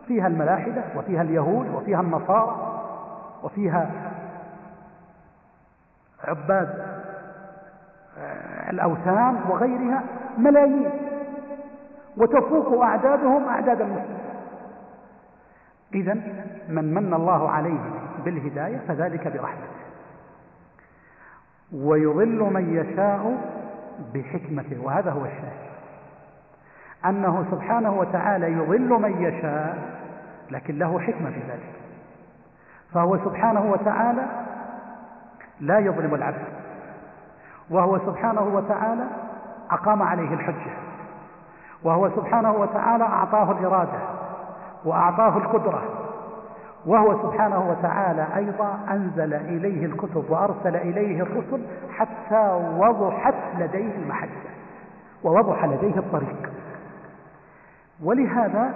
[0.06, 2.82] فيها الملاحدة وفيها اليهود وفيها النصارى
[3.42, 3.90] وفيها
[6.24, 6.86] عباد
[8.70, 10.02] الأوثان وغيرها
[10.38, 10.90] ملايين.
[12.16, 14.18] وتفوق أعدادهم أعداد المسلمين.
[15.94, 16.14] إذا
[16.68, 17.80] من من الله عليه
[18.24, 19.75] بالهداية فذلك برحمته.
[21.72, 23.36] ويضل من يشاء
[24.14, 25.66] بحكمته وهذا هو الشاهد.
[27.06, 29.78] أنه سبحانه وتعالى يضل من يشاء
[30.50, 31.72] لكن له حكمة في ذلك.
[32.94, 34.26] فهو سبحانه وتعالى
[35.60, 36.44] لا يظلم العبد.
[37.70, 39.04] وهو سبحانه وتعالى
[39.70, 40.72] أقام عليه الحجة.
[41.84, 43.98] وهو سبحانه وتعالى أعطاه الإرادة
[44.84, 45.82] وأعطاه القدرة
[46.86, 54.50] وهو سبحانه وتعالى أيضا أنزل إليه الكتب وأرسل إليه الرسل حتى وضحت لديه المحجة
[55.24, 56.50] ووضح لديه الطريق.
[58.02, 58.74] ولهذا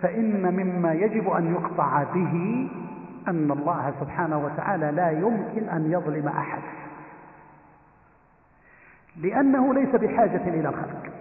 [0.00, 2.68] فإن مما يجب أن يقطع به
[3.28, 6.62] أن الله سبحانه وتعالى لا يمكن أن يظلم أحد
[9.16, 11.12] لأنه ليس بحاجة إلى الخلق.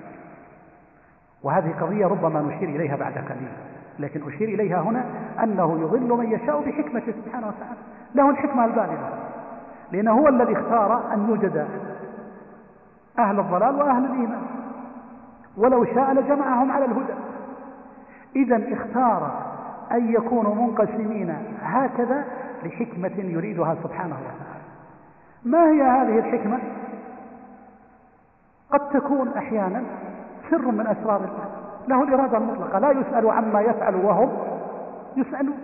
[1.43, 3.72] وهذه قضية ربما نشير إليها بعد قليل.
[3.99, 5.05] لكن أشير إليها هنا
[5.43, 7.77] أنه يضل من يشاء بحكمته سبحانه وتعالى.
[8.15, 9.09] له الحكمة البالغة
[9.91, 11.67] لأنه هو الذي اختار أن يوجد
[13.19, 14.41] أهل الضلال وأهل الإيمان.
[15.57, 17.13] ولو شاء لجمعهم على الهدى.
[18.35, 19.41] إذا اختار
[19.91, 22.25] أن يكونوا منقسمين هكذا
[22.63, 24.63] لحكمة يريدها سبحانه وتعالى.
[25.45, 26.59] ما هي هذه الحكمة؟
[28.71, 29.83] قد تكون أحيانا
[30.49, 34.31] سر من أسرار الله له الإرادة المطلقة لا يسأل عما يفعل وهم
[35.17, 35.57] يسألون.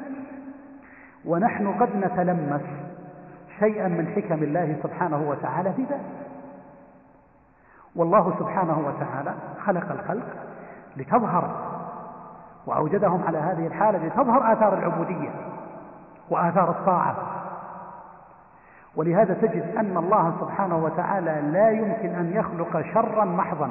[1.26, 2.62] ونحن قد نتلمس
[3.60, 6.02] شيئا من حكم الله سبحانه وتعالى في ذلك.
[7.96, 9.34] والله سبحانه وتعالى
[9.66, 10.26] خلق الخلق
[10.98, 11.50] لتظهر
[12.66, 15.30] وأوجدهم على هذه الحالة لتظهر آثار العبودية
[16.30, 17.16] وآثار الطاعة.
[18.96, 23.70] ولهذا تجد أن الله سبحانه وتعالى لا يمكن أن يخلق شرا محضا.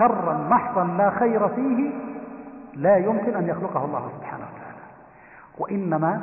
[0.00, 1.90] شرا محضا لا خير فيه
[2.74, 4.80] لا يمكن أن يخلقه الله سبحانه وتعالى.
[5.58, 6.20] وإنما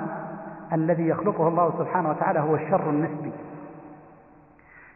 [0.74, 3.32] الذي يخلقه الله سبحانه وتعالى هو الشر النسبي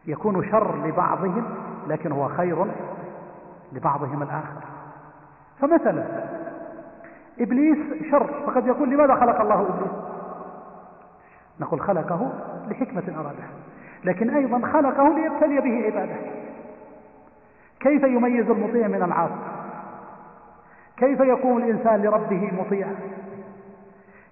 [0.06, 1.44] يكون شر لبعضهم
[1.88, 2.66] لكن هو خير
[3.74, 4.62] لبعضهم الآخر.
[5.60, 6.04] فمثلا
[7.40, 7.78] إبليس
[8.12, 9.92] شر فقد يقول لماذا خلق الله إبليس؟
[11.60, 12.32] نقول خلقه
[12.68, 13.50] لحكمة أرادها
[14.04, 16.16] لكن أيضا خلقه ليبتلي به عبادة.
[17.82, 19.52] كيف يميز المطيع من العاصي؟
[20.98, 22.96] كيف يكون الإنسان لربه مطيعا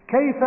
[0.08, 0.44] كيف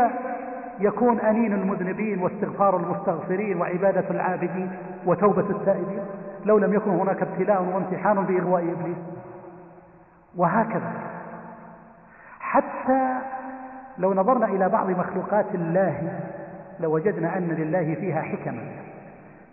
[0.81, 4.71] يكون أنين المذنبين واستغفار المستغفرين وعبادة العابدين
[5.07, 6.03] وتوبة التائبين
[6.45, 8.97] لو لم يكن هناك ابتلاء وامتحان بإغواء إبليس.
[10.37, 10.93] وهكذا.
[12.41, 13.19] حتى
[13.99, 16.21] لو نظرنا إلى بعض مخلوقات الله
[16.81, 18.63] لوجدنا أن لله فيها حكما.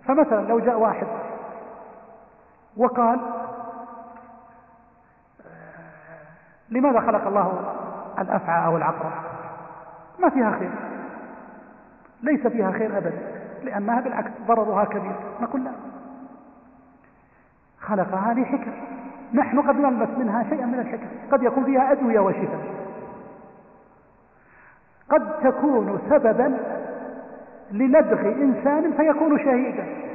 [0.06, 1.08] فمثلا لو جاء واحد
[2.80, 3.20] وقال
[6.70, 7.76] لماذا خلق الله
[8.20, 9.12] الأفعى أو العقرب
[10.20, 10.72] ما فيها خير.
[12.24, 13.22] ليس فيها خير أبدا
[13.64, 15.16] لأنها بالعكس ضررها كبير.
[15.42, 15.72] نقول لا.
[17.80, 18.72] خلقها لحكم
[19.34, 21.08] نحن قد نلبس منها شيئا من الحكم.
[21.32, 22.60] قد يكون فيها أدوية وشفاء.
[25.10, 26.58] قد تكون سببا
[27.72, 30.09] للدغ إنسان فيكون شهيدا.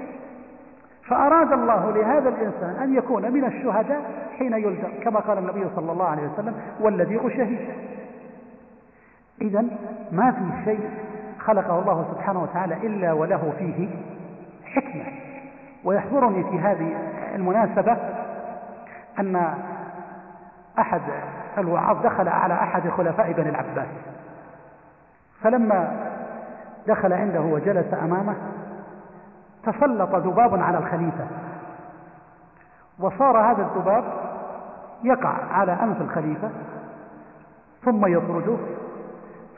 [1.08, 4.02] فأراد الله لهذا الإنسان أن يكون من الشهداء
[4.38, 7.68] حين يلدغ كما قال النبي صلى الله عليه وسلم والذي شهيد
[9.42, 9.64] إذا
[10.12, 10.90] ما في شيء
[11.38, 13.88] خلقه الله سبحانه وتعالى إلا وله فيه
[14.64, 15.04] حكمة.
[15.84, 16.96] ويحضرني في هذه
[17.34, 17.96] المناسبة
[19.18, 19.54] أن
[20.78, 21.00] أحد
[21.58, 23.88] الوعاظ دخل على أحد خلفاء بني العباس.
[25.42, 25.96] فلما
[26.86, 28.34] دخل عنده وجلس أمامه
[29.66, 31.26] تسلط ذباب على الخليفة.
[32.98, 34.04] وصار هذا الذباب
[35.02, 36.50] يقع على أنف الخليفة
[37.84, 38.56] ثم يطرده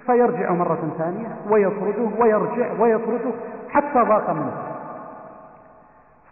[0.06, 3.30] فيرجع مرة ثانية ويطرده ويرجع ويطرده
[3.70, 4.52] حتى ضاق منه.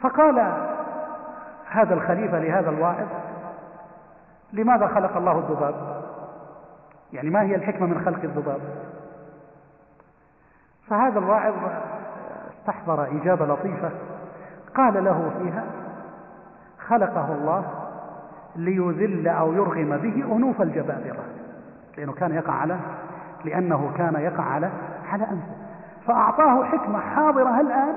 [0.01, 0.39] فقال
[1.71, 3.07] هذا الخليفة لهذا الواعظ
[4.53, 5.75] لماذا خلق الله الذباب؟
[7.13, 8.61] يعني ما هي الحكمة من خلق الذباب؟
[10.89, 11.55] فهذا الواعظ
[12.65, 13.91] استحضر إجابة لطيفة.
[14.75, 15.65] قال له فيها
[16.89, 17.65] خلقه الله
[18.57, 21.25] ليذل أو يرغم به أنوف الجبابرة
[21.99, 22.77] لأنه كان يقع على
[23.45, 24.71] لأنه كان يقع على
[25.13, 25.55] على أنفه.
[26.07, 27.95] فأعطاه حكمة حاضرة الآن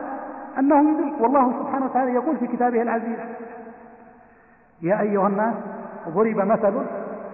[0.59, 1.13] أنه يذل.
[1.19, 3.17] والله سبحانه وتعالى يقول في كتابه العزيز
[4.81, 5.53] يا أيها الناس
[6.09, 6.73] ضرب مثل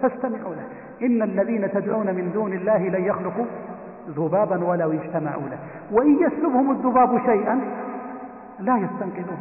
[0.02, 0.66] فاستمعوا له.
[1.02, 3.44] إن الذين تدعون من دون الله لن يخلقوا
[4.08, 5.58] ذبابا ولو اجتمعوا له
[5.92, 7.60] وإن يسلبهم الذباب شيئا
[8.58, 9.38] لا يستنقذوه.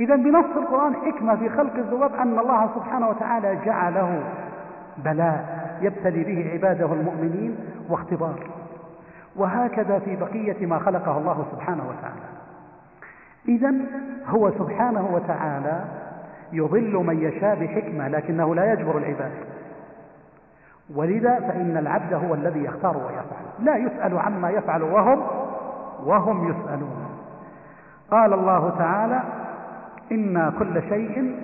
[0.00, 4.22] إذا بنص القرآن حكمة في خلق الذباب أن الله سبحانه وتعالى جعله
[5.04, 7.56] بلاء يبتلي به عباده المؤمنين
[7.88, 8.50] واختبار.
[9.36, 12.34] وهكذا في بقية ما خلقه الله سبحانه وتعالى.
[13.48, 13.74] إذا
[14.26, 15.84] هو سبحانه وتعالى
[16.52, 19.32] يضل من يشاء بحكمة لكنه لا يجبر العباد.
[20.94, 23.44] ولذا فإن العبد هو الذي يختار ويفعل.
[23.58, 25.26] لا يسأل عما يفعل وهم
[26.04, 27.06] وهم يسألون.
[28.10, 29.22] قال الله تعالى
[30.12, 31.40] إنا كل شيء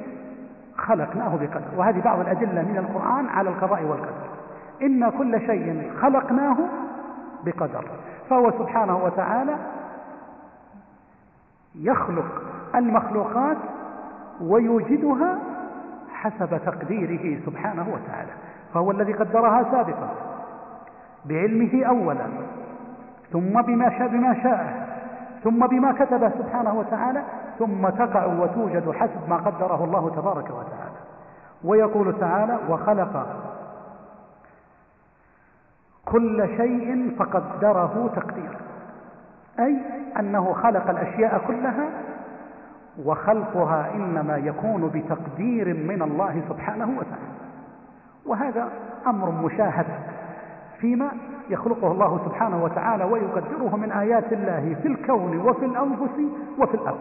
[0.76, 1.68] خلقناه بقدر.
[1.76, 4.30] وهذه بعض الأدلة من القرآن على القضاء والقدر.
[4.82, 6.56] إن كل شيء خلقناه
[7.44, 7.84] بقدر.
[8.30, 9.56] فهو سبحانه وتعالى
[11.74, 12.42] يخلق
[12.74, 13.56] المخلوقات
[14.40, 15.38] ويوجدها
[16.12, 18.30] حسب تقديره سبحانه وتعالى.
[18.74, 20.08] فهو الذي قدرها سابقا
[21.24, 22.26] بعلمه أولا
[23.32, 24.90] ثم بما شاء بما شاء
[25.44, 27.22] ثم بما كتبه سبحانه وتعالى
[27.58, 31.00] ثم تقع وتوجد حسب ما قدره الله تبارك وتعالى.
[31.64, 33.26] ويقول تعالى وخلق
[36.04, 38.60] كل شيء فقدره تقديرا
[39.58, 39.76] أي
[40.18, 41.88] أنه خلق الأشياء كلها
[43.04, 47.49] وخلقها إنما يكون بتقدير من الله سبحانه وتعالى.
[48.26, 48.68] وهذا
[49.06, 49.86] أمر مشاهد
[50.80, 51.10] فيما
[51.50, 56.20] يخلقه الله سبحانه وتعالى ويقدره من آيات الله في الكون وفي الأنفس
[56.58, 56.98] وفي الأرض.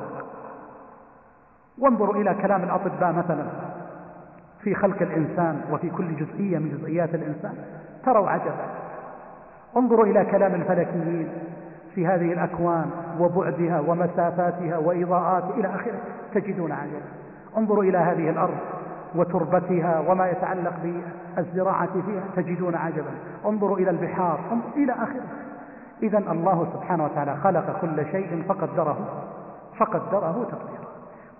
[1.78, 3.46] وانظروا إلى كلام الأطباء مثلا.
[4.62, 7.54] في خلق الإنسان وفي كل جزئية من جزئيات الإنسان
[8.06, 8.66] تروا عجبا.
[9.78, 11.30] انظروا إلى كلام الفلكيين
[11.96, 16.00] في هذه الأكوان وبعدها ومسافاتها وإضاءات إلى آخره.
[16.34, 17.02] تجدون عجبا.
[17.58, 18.58] انظروا إلى هذه الأرض.
[19.16, 23.12] وتربتها وما يتعلق بالزراعة فيها تجدون عجبا.
[23.46, 25.26] انظروا إلى البحار انظروا إلى آخره.
[26.04, 28.98] إذا الله سبحانه وتعالى خلق كل شيء فقدره
[29.78, 30.90] فقدره تقديرا.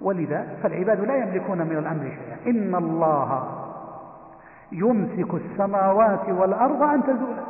[0.02, 2.52] ولذا فالعباد لا يملكون من الأمر شيئا.
[2.52, 3.44] إن الله
[4.72, 7.44] يمسك السماوات والأرض أن تزولا.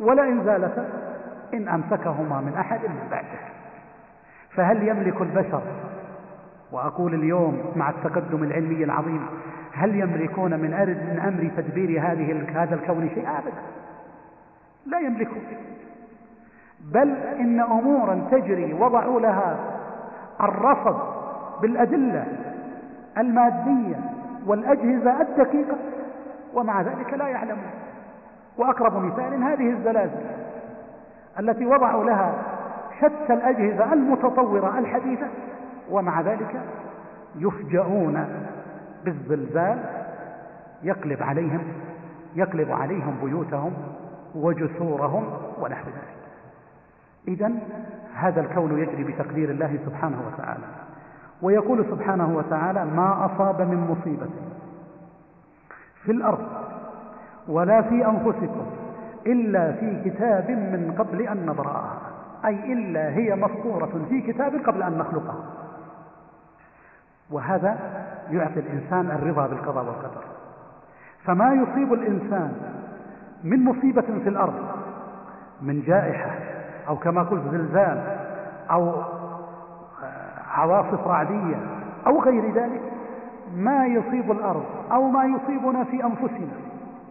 [0.00, 0.88] ولئن زالتا
[1.54, 3.38] إن أمسكهما من أحد من بعده.
[4.50, 5.62] فهل يملك البشر
[6.72, 9.26] وأقول اليوم مع التقدم العلمي العظيم
[9.72, 10.70] هل يملكون من
[11.12, 13.62] من أمر تدبير هذه هذا الكون شيء؟ أبدا.
[14.86, 15.42] لا يملكون.
[16.80, 19.56] بل إن أمورا تجري وضعوا لها
[20.40, 20.98] الرصد
[21.62, 22.26] بالأدلة
[23.18, 24.00] المادية
[24.46, 25.76] والأجهزة الدقيقة
[26.54, 27.70] ومع ذلك لا يعلمون.
[28.58, 30.20] وأقرب مثال هذه الزلازل
[31.40, 32.34] التي وضعوا لها
[32.98, 35.26] شتى الأجهزة المتطورة الحديثة
[35.90, 36.62] ومع ذلك
[37.36, 38.24] يفجؤون
[39.04, 39.78] بالزلزال
[40.82, 41.60] يقلب عليهم
[42.36, 43.72] يقلب عليهم بيوتهم
[44.34, 45.24] وجسورهم
[45.60, 46.18] ونحو ذلك.
[47.28, 47.52] إذا
[48.14, 50.64] هذا الكون يجري بتقدير الله سبحانه وتعالى.
[51.42, 54.26] ويقول سبحانه وتعالى ما أصاب من مصيبة
[56.04, 56.48] في الأرض
[57.48, 58.66] ولا في أنفسكم
[59.26, 61.98] إلا في كتاب من قبل أن نبرأها
[62.44, 65.44] أي إلا هي مسطورة في كتاب قبل أن نخلقها.
[67.30, 67.78] وهذا
[68.30, 70.24] يعطي الإنسان الرضا بالقضاء والقدر.
[71.24, 72.52] فما يصيب الإنسان
[73.44, 74.54] من مصيبة في الأرض
[75.62, 76.30] من جائحة
[76.88, 78.16] أو كما قلت زلزال
[78.70, 79.02] أو
[80.54, 81.56] عواصف رعدية
[82.06, 82.80] أو غير ذلك
[83.56, 86.56] ما يصيب الأرض أو ما يصيبنا في أنفسنا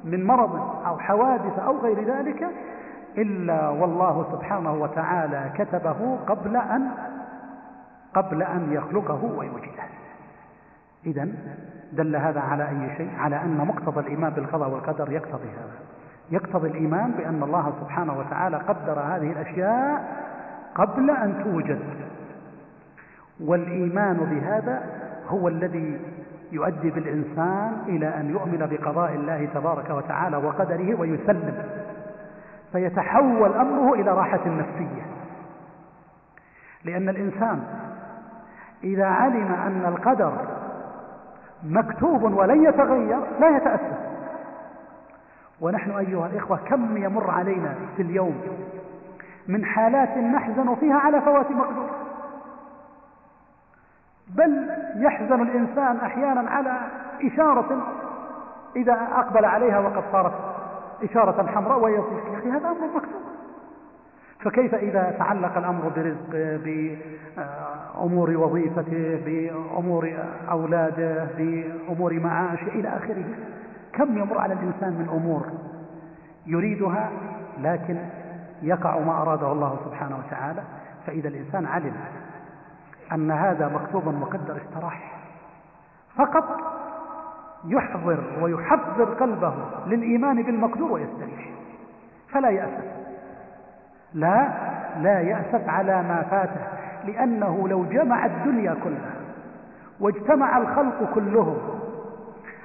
[0.04, 2.48] من مرض أو حوادث أو غير ذلك
[3.18, 6.92] إلا والله سبحانه وتعالى كتبه قبل أن
[8.14, 9.84] قبل أن يخلقه ويوجده.
[11.08, 11.28] إذا
[11.94, 15.80] دل هذا على أي شيء؟ على أن مقتضى الإيمان بالقضاء والقدر يقتضي هذا.
[16.32, 20.04] يقتضي الإيمان بأن الله سبحانه وتعالى قدر هذه الأشياء
[20.76, 21.80] قبل أن توجد.
[23.40, 24.84] والإيمان بهذا
[25.28, 26.00] هو الذي
[26.52, 31.64] يؤدي بالإنسان إلى أن يؤمن بقضاء الله تبارك وتعالى وقدره ويسلم.
[32.72, 35.06] فيتحول أمره إلى راحة نفسية.
[36.84, 37.64] لأن الإنسان
[38.84, 40.34] إذا علم أن القدر
[41.64, 43.98] مكتوب ولن يتغير لا يتأسف
[45.62, 48.42] ونحن أيها الإخوة كم يمر علينا في اليوم
[49.48, 51.90] من حالات نحزن فيها على فوات مقدور.
[54.28, 56.80] بل يحزن الإنسان أحيانا على
[57.24, 57.88] إشارة
[58.76, 60.34] إذا أقبل عليها وقد صارت
[61.04, 63.17] إشارة حمراء ويصيح يا أخي هذا أمر مكتوب.
[64.48, 70.14] فكيف إذا تعلق الأمر برزق بأمور وظيفته بأمور
[70.52, 73.26] أولاده بأمور معاشه إلى آخره؟
[73.94, 75.46] كم يمر على الإنسان من أمور
[76.46, 77.10] يريدها
[77.62, 77.98] لكن
[78.62, 80.64] يقع ما أراده الله سبحانه وتعالى؟
[81.08, 81.94] فإذا الإنسان علم
[83.12, 85.20] أن هذا مكتوب مقدر استراح.
[86.16, 86.46] فقط
[87.66, 89.54] يحضر ويحضر قلبه
[89.88, 91.50] للإيمان بالمقدور ويستريح.
[92.30, 92.97] فلا يأسف
[94.18, 94.50] لا
[95.02, 96.62] لا يأسف على ما فاته
[97.06, 99.14] لأنه لو جمع الدنيا كلها
[100.00, 101.58] واجتمع الخلق كلهم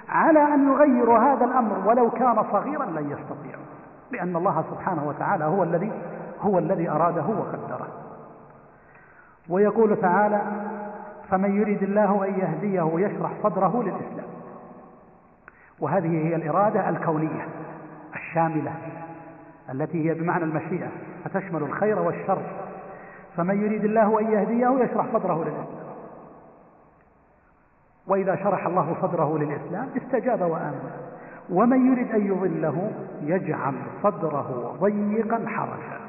[0.08, 3.64] على أن يغيروا هذا الأمر ولو كان صغيرا لن يستطيعوا
[4.10, 5.92] لأن الله سبحانه وتعالى هو الذي
[6.40, 7.88] هو الذي أراده وقدره.
[9.48, 10.40] ويقول تعالى
[11.30, 14.32] فمن يريد الله أن يهديه يشرح صدره للإسلام
[15.80, 17.48] وهذه هي الإرادة الكونية
[18.14, 18.72] الشاملة
[19.70, 20.88] التي هي بمعنى المشيئة.
[21.24, 22.42] فتشمل الخير والشر.
[23.36, 25.82] فمن يريد الله أن يهديه يشرح صدره للإسلام.
[28.06, 30.90] وإذا شرح الله صدره للإسلام استجاب وآمن.
[31.50, 36.00] ومن يريد أن يضله يجعل صدره ضيقا حرجا.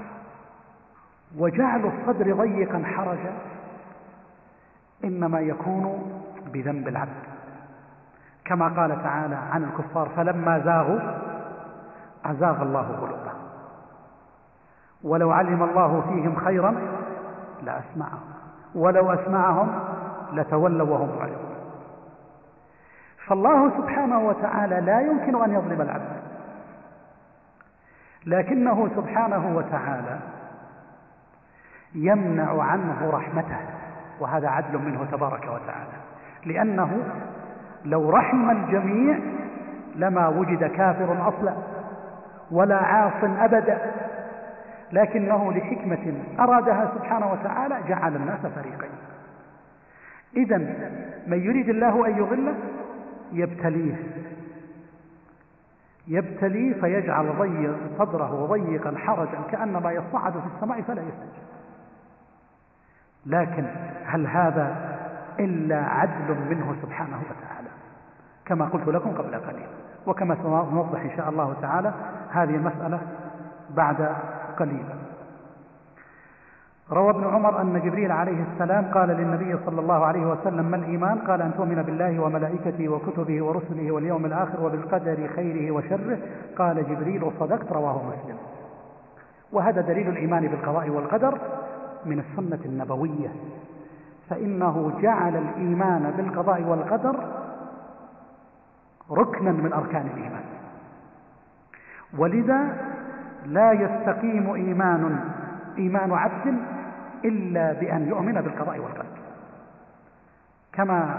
[1.38, 3.34] وجعل الصدر ضيقا حرجا
[5.04, 6.12] إنما يكون
[6.54, 7.24] بذنب العبد.
[8.46, 11.00] كما قال تعالى عن الكفار فلما زاغوا
[12.26, 13.43] أزاغ الله قلوبهم.
[15.04, 16.76] ولو علم الله فيهم خيرا
[17.64, 18.20] لأسمعهم
[18.76, 19.80] ولو أسمعهم
[20.34, 21.54] لتولوا وهم معرضون
[23.28, 26.24] فالله سبحانه وتعالى لا يمكن أن يظلم العبد.
[28.26, 30.20] لكنه سبحانه وتعالى
[31.96, 33.60] يمنع عنه رحمته
[34.20, 35.98] وهذا عدل منه تبارك وتعالى.
[36.46, 36.98] لأنه
[37.86, 39.20] لو رحم الجميع
[39.96, 41.54] لما وجد كافر أصلا
[42.52, 43.92] ولا عاص أبدا
[44.94, 48.92] لكنه لحكمة أرادها سبحانه وتعالى جعل الناس فريقين.
[50.38, 50.58] إذا
[51.28, 52.56] من يريد الله أن يضله
[53.32, 53.96] يبتليه.
[56.08, 61.44] يبتليه فيجعل ضيق صدره ضيقا حرجا كأنما يصعد في السماء فلا يستجيب.
[63.26, 63.66] لكن
[64.06, 64.96] هل هذا
[65.40, 67.70] إلا عدل منه سبحانه وتعالى؟
[68.46, 69.68] كما قلت لكم قبل قليل.
[70.08, 71.94] وكما سنوضح إن شاء الله تعالى
[72.32, 73.00] هذه المسألة
[73.70, 74.16] بعد
[74.60, 74.86] قليل
[76.92, 81.20] روى ابن عمر أن جبريل عليه السلام قال للنبي صلى الله عليه وسلم ما الإيمان؟
[81.20, 86.18] قال أن تؤمن بالله وملائكته وكتبه ورسله واليوم الآخر وبالقدر خيره وشره.
[86.58, 87.72] قال جبريل صدقت.
[87.72, 88.38] رواه مسلم.
[89.52, 91.38] وهذا دليل الإيمان بالقضاء والقدر
[92.06, 93.30] من السنة النبوية.
[94.30, 97.16] فإنه جعل الإيمان بالقضاء والقدر
[99.12, 100.44] ركنا من أركان الإيمان.
[102.18, 102.78] ولذا
[103.46, 105.20] لا يستقيم إيمان
[105.78, 106.56] إيمان عبد
[107.26, 109.06] إلا بأن يؤمن بالقضاء والقدر.
[110.74, 111.18] كما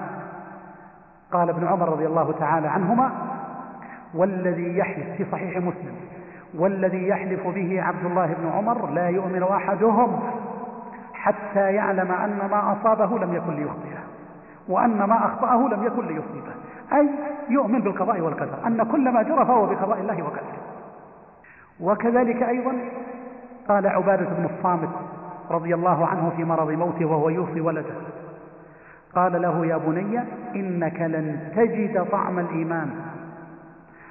[1.32, 3.10] قال ابن عمر رضي الله تعالى عنهما
[4.14, 5.94] والذي يحلف في صحيح مسلم
[6.54, 10.20] والذي يحلف به عبد الله بن عمر لا يؤمن أحدهم
[11.14, 13.98] حتى يعلم أن ما أصابه لم يكن ليخطئه
[14.68, 16.52] وأن ما أخطأه لم يكن ليصيبه.
[16.92, 17.10] أي
[17.48, 20.73] يؤمن بالقضاء والقدر أن كل ما جرى فهو بقضاء الله وقدره.
[21.80, 22.76] وكذلك أيضا
[23.68, 24.90] قال عبادة بن الصامت
[25.50, 27.94] رضي الله عنه في مرض موته وهو يوصي ولده.
[29.14, 30.20] قال له يا بني
[30.54, 32.90] إنك لن تجد طعم الإيمان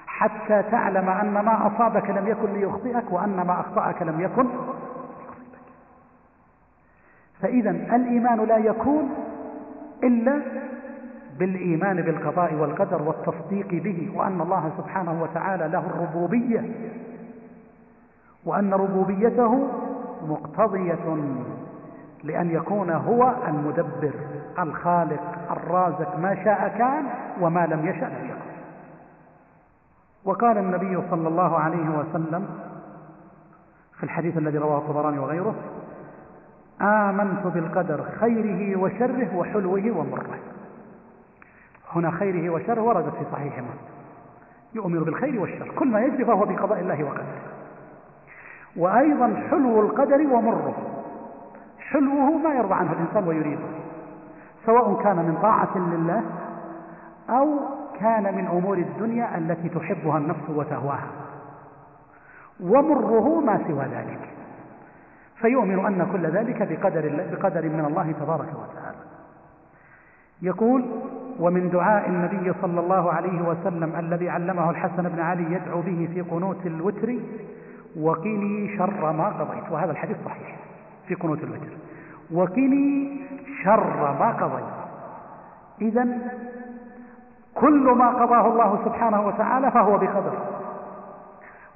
[0.08, 4.48] حتى تعلم أن ما أصابك لم يكن ليخطئك وأن ما أخطأك لم يكن
[7.42, 9.10] فإذا الإيمان لا يكون
[10.04, 10.42] إلا
[11.40, 16.62] بالإيمان بالقضاء والقدر والتصديق به وأن الله سبحانه وتعالى له الربوبية.
[18.46, 19.68] وأن ربوبيته
[20.28, 21.18] مقتضية
[22.24, 24.14] لأن يكون هو المدبر
[24.60, 25.22] الخالق
[25.52, 27.06] الرازق ما شاء كان
[27.42, 28.54] وما لم يشأ لم يكن.
[30.26, 32.48] وقال النبي صلى الله عليه وسلم
[33.98, 35.56] في الحديث الذي رواه الطبراني وغيره
[36.82, 40.40] آمنت بالقدر خيره وشره وحلوه ومره.
[41.96, 43.94] هنا خيره وشره وردت في صحيح مسلم
[44.74, 45.72] يؤمن بالخير والشر.
[45.76, 47.53] كل ما يجري فهو بقضاء الله وقدره.
[48.78, 50.74] وأيضا حلو القدر ومره.
[51.80, 53.68] حلوة ما يرضى عنه الإنسان ويريده.
[54.66, 56.24] سواء كان من طاعة لله
[57.30, 57.60] أو
[58.00, 61.08] كان من أمور الدنيا التي تحبها النفس وتهواها.
[62.64, 64.20] ومره ما سوى ذلك.
[65.36, 68.98] فيؤمن أن كل ذلك بقدر, بقدر من الله تبارك وتعالى.
[70.42, 70.86] يقول
[71.40, 76.22] ومن دعاء النبي صلى الله عليه وسلم الذي علمه الحسن بن علي يدعو به في
[76.22, 77.20] قنوت الوتر
[78.00, 79.72] وقني شر ما قضيت.
[79.72, 80.56] وهذا الحديث صحيح
[81.08, 81.72] في قنوت الوتر.
[82.32, 83.18] وقني
[83.64, 84.74] شر ما قضيت.
[85.82, 86.08] إذا
[87.56, 90.34] كل ما قضاه الله سبحانه وتعالى فهو بقدر.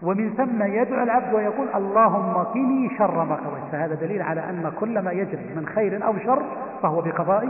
[0.01, 3.72] ومن ثم يدعو العبد ويقول اللهم قني شر ما قضيت.
[3.72, 6.43] فهذا دليل على أن كل ما يجري من خير أو شر
[6.82, 7.49] فهو بقضاء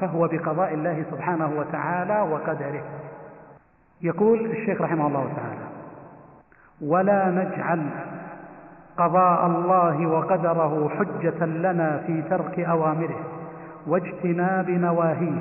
[0.00, 2.82] فهو بقضاء الله سبحانه وتعالى وقدره.
[4.02, 5.75] يقول الشيخ رحمه الله تعالى
[6.80, 7.86] ولا نجعل
[8.98, 13.20] قضاء الله وقدره حجة لنا في ترك أوامره
[13.86, 15.38] واجتناب نواهيه.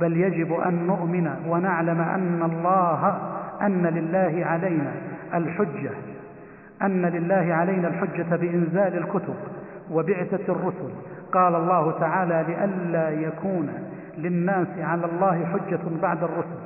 [0.00, 3.18] بل يجب أن نؤمن ونعلم أن الله
[3.62, 4.92] أن لله علينا
[5.34, 5.90] الحجة
[6.82, 9.34] أن لله علينا الحجة بإنزال الكتب
[9.90, 10.92] وبعثة الرسل.
[11.32, 13.68] قال الله تعالى لئلا يكون
[14.18, 16.60] للناس على الله حجة بعد الرسل.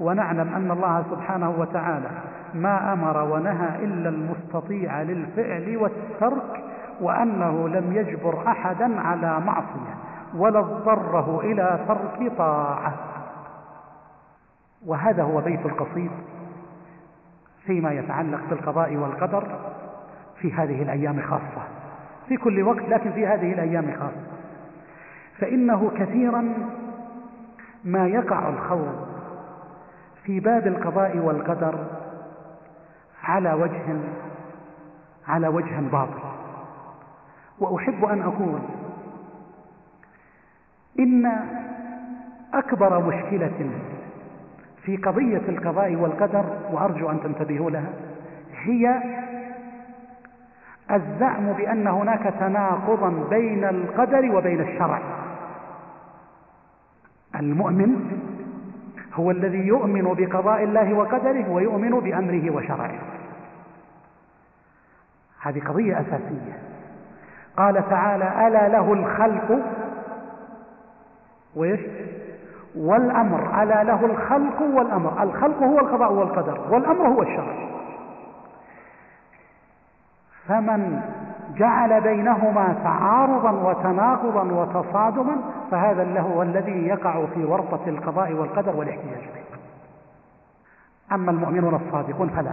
[0.00, 2.10] ونعلم أن الله سبحانه وتعالى
[2.54, 6.64] ما أمر ونهى إلا المستطيع للفعل والترك
[7.00, 9.94] وأنه لم يجبر أحدا على معصية
[10.34, 12.94] ولا اضطره إلى ترك طاعة.
[14.86, 16.10] وهذا هو بيت القصيد
[17.66, 19.44] فيما يتعلق بالقضاء والقدر
[20.40, 21.62] في هذه الأيام خاصة
[22.28, 24.26] في كل وقت لكن في هذه الأيام خاصة.
[25.38, 26.44] فإنه كثيرا
[27.84, 29.11] ما يقع الخوض
[30.24, 31.86] في باب القضاء والقدر
[33.24, 33.96] على وجه
[35.28, 36.22] على وجه باطل.
[37.58, 38.60] وأحب أن أقول
[40.98, 41.32] إن
[42.54, 43.70] أكبر مشكلة
[44.82, 47.92] في قضية القضاء والقدر وأرجو أن تنتبهوا لها
[48.62, 49.02] هي
[50.90, 55.00] الزعم بأن هناك تناقضا بين القدر وبين الشرع.
[57.34, 58.18] المؤمن
[59.14, 62.98] هو الذي يؤمن بقضاء الله وقدره ويؤمن بأمره وشرعه.
[65.42, 66.58] هذه قضية أساسية.
[67.56, 69.58] قال تعالى ألا له الخلق
[71.56, 71.80] ويش
[72.76, 77.54] والأمر ألا له الخلق والأمر الخلق هو القضاء والقدر والأمر هو الشرع.
[80.48, 81.00] فمن
[81.56, 85.36] جعل بينهما تعارضا وتناقضا وتصادما
[85.70, 89.42] فهذا له الذي يقع في ورطة القضاء والقدر والاحتجاج به.
[91.14, 92.52] أما المؤمنون الصادقون فلا.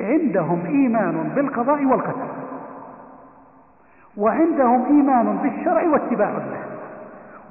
[0.00, 2.28] عندهم إيمان بالقضاء والقدر
[4.16, 6.62] وعندهم إيمان بالشرع واتباع له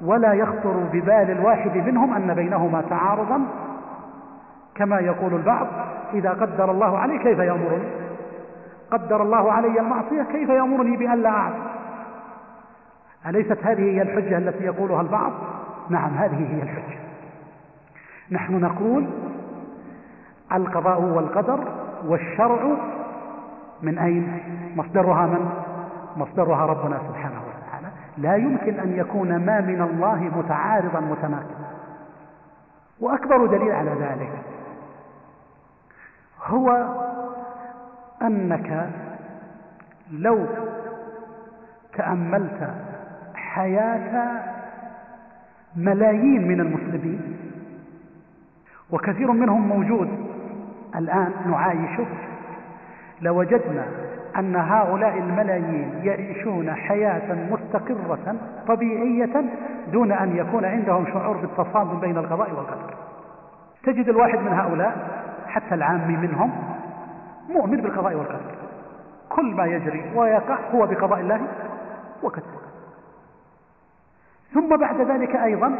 [0.04, 3.40] ولا يخطر ببال الواحد منهم أن بينهما تعارضا
[4.74, 5.66] كما يقول البعض
[6.14, 8.11] إذا قدر الله عليه كيف يأمرني
[8.92, 11.62] قدر الله علي المعصية كيف يأمرني بأن لا أعصي؟
[13.26, 15.32] أليست هذه هي الحجة التي يقولها البعض؟
[15.88, 16.98] نعم هذه هي الحجة.
[18.30, 19.06] نحن نقول
[20.52, 21.60] القضاء والقدر
[22.06, 22.76] والشرع
[23.82, 24.40] من أين؟
[24.76, 25.50] مصدرها من؟
[26.16, 27.88] مصدرها ربنا سبحانه وتعالى.
[28.18, 31.72] لا يمكن أن يكون ما من الله متعارضا متناقضا.
[33.00, 34.32] وأكبر دليل على ذلك
[36.46, 36.86] هو
[38.22, 38.90] أنك
[40.12, 40.46] لو
[41.96, 42.70] تأملت
[43.34, 44.42] حياة
[45.76, 47.36] ملايين من المسلمين
[48.90, 50.08] وكثير منهم موجود
[50.96, 52.06] الآن نعايشه
[53.20, 53.84] لوجدنا
[54.38, 58.36] أن هؤلاء الملايين يعيشون حياة مستقرة
[58.68, 59.44] طبيعية
[59.92, 62.94] دون أن يكون عندهم شعور بالتصادم بين القضاء والقدر.
[63.84, 65.08] تجد الواحد من هؤلاء
[65.46, 66.52] حتى العامي منهم
[67.52, 68.54] مؤمن بالقضاء والقدر.
[69.28, 71.40] كل ما يجري ويقع هو بقضاء الله
[72.22, 72.62] وقدره.
[74.54, 75.78] ثم بعد ذلك أيضا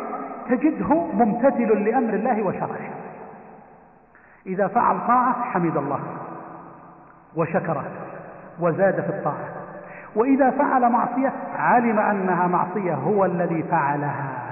[0.48, 2.90] تجده ممتثل لأمر الله وشرعه.
[4.46, 6.00] إذا فعل طاعة حمد الله
[7.36, 7.84] وشكره
[8.60, 9.48] وزاد في الطاعة.
[10.16, 14.51] وإذا فعل معصية علم أنها معصية هو الذي فعلها.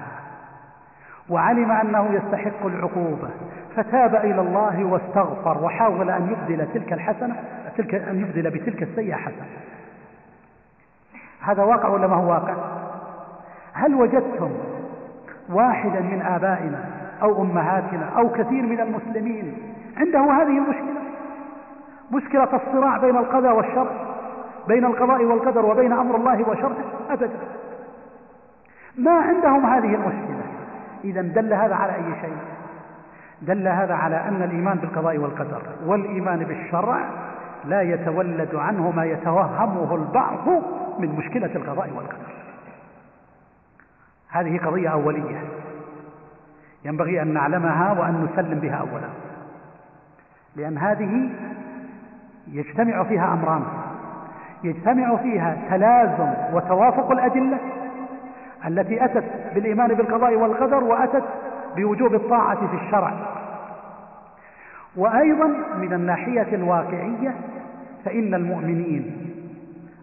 [1.31, 3.29] وعلم أنه يستحق العقوبة
[3.77, 7.37] فتاب إلى الله واستغفر وحاول أن يبدل تلك الحسنة
[7.77, 9.47] تلك أن يبدل بتلك السيئة حسنة.
[11.41, 12.55] هذا واقع ولا ما هو واقع؟
[13.73, 14.51] هل وجدتم
[15.51, 16.85] واحدا من آبائنا
[17.23, 19.57] أو أمهاتنا أو كثير من المسلمين
[19.97, 21.01] عنده هذه المشكلة؟
[22.13, 23.91] مشكلة الصراع بين القضاء والشرع
[24.69, 26.77] بين القضاء والقدر وبين أمر الله وشرعه؟
[27.11, 27.39] أبدا.
[28.97, 30.40] ما عندهم هذه المشكلة؟
[31.05, 32.37] إذا دل هذا على أي شيء؟
[33.43, 37.05] دل هذا على أن الإيمان بالقضاء والقدر والإيمان بالشرع
[37.65, 40.49] لا يتولد عنه ما يتوهمه البعض
[40.99, 42.31] من مشكلة القضاء والقدر.
[44.31, 45.41] هذه قضية أولية.
[46.85, 49.09] ينبغي أن نعلمها وأن نسلم بها أولا.
[50.57, 51.31] لأن هذه
[52.49, 53.63] يجتمع فيها أمران.
[54.65, 57.59] يجتمع فيها تلازم وتوافق الأدلة.
[58.67, 61.25] التي أتت بالإيمان بالقضاء والقدر وأتت
[61.77, 63.13] بوجوب الطاعة في الشرع.
[64.97, 65.47] وأيضا
[65.77, 67.35] من الناحية الواقعية
[68.05, 69.31] فإن المؤمنين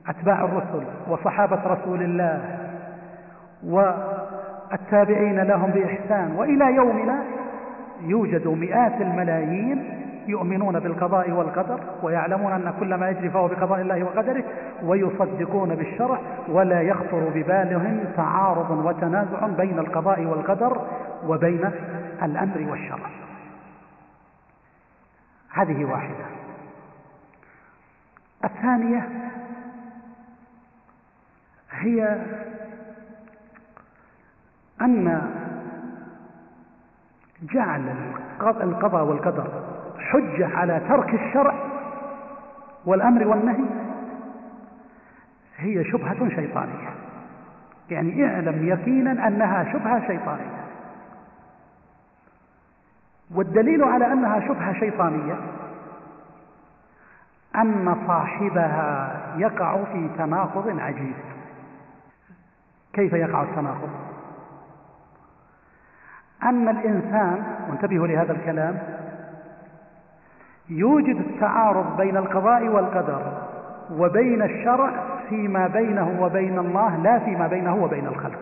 [0.08, 2.60] أتباع الرسل وصحابة رسول الله
[3.64, 7.24] والتابعين لهم بإحسان وإلى يومنا
[8.01, 14.44] يوجد مئات الملايين يؤمنون بالقضاء والقدر ويعلمون أن كل ما يجري فهو بقضاء الله وقدره
[14.84, 20.82] ويصدقون بالشرع ولا يخطر ببالهم تعارض وتنازع بين القضاء والقدر
[21.28, 21.72] وبين
[22.24, 23.10] الأمر والشرع.
[25.50, 26.26] هذه واحدة.
[28.46, 29.10] الثانية
[31.72, 32.18] هي
[34.82, 35.22] أن
[37.42, 37.96] جعل
[38.42, 39.77] القضاء والقدر
[40.08, 41.53] حجة على ترك الشرع
[42.86, 43.66] والأمر والنهي؟
[45.58, 46.89] هي شبهة شيطانية.
[47.89, 50.64] يعني اعلم يقينا أنها شبهة شيطانية.
[53.36, 55.36] والدليل على أنها شبهة شيطانية
[57.55, 61.16] أن صاحبها يقع في تناقض عجيب.
[62.93, 63.89] كيف يقع التناقض؟
[66.43, 68.97] أن الإنسان وانتبهوا لهذا الكلام
[70.70, 73.22] يوجد التعارض بين القضاء والقدر
[73.91, 74.91] وبين الشرع
[75.30, 78.39] فيما بينه وبين الله لا فيما بينه وبين الخلق.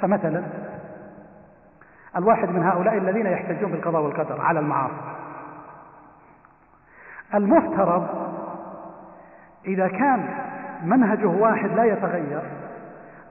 [0.00, 0.42] فمثلا
[2.16, 4.94] الواحد من هؤلاء الذين يحتجون بالقضاء والقدر على المعاصي.
[7.34, 8.06] المفترض
[9.66, 10.28] إذا كان
[10.84, 12.42] منهجه واحد لا يتغير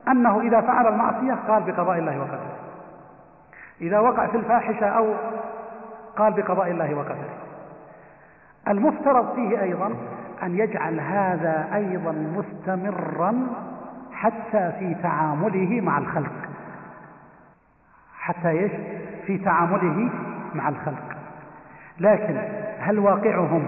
[0.08, 2.56] أنه إذا فعل المعصية قال بقضاء الله وقدره.
[3.82, 5.14] إذا وقع في الفاحشة أو
[6.18, 7.34] قال بقضاء الله وقدره.
[8.68, 9.94] المفترض فيه أيضا
[10.44, 13.48] أن يجعل هذا أيضا مستمرا
[14.14, 16.50] حتى في تعامله مع الخلق.
[18.20, 18.72] حتى إيش؟
[19.26, 20.10] في تعامله
[20.56, 21.18] مع الخلق.
[22.00, 22.38] لكن
[22.80, 23.66] هل واقعهم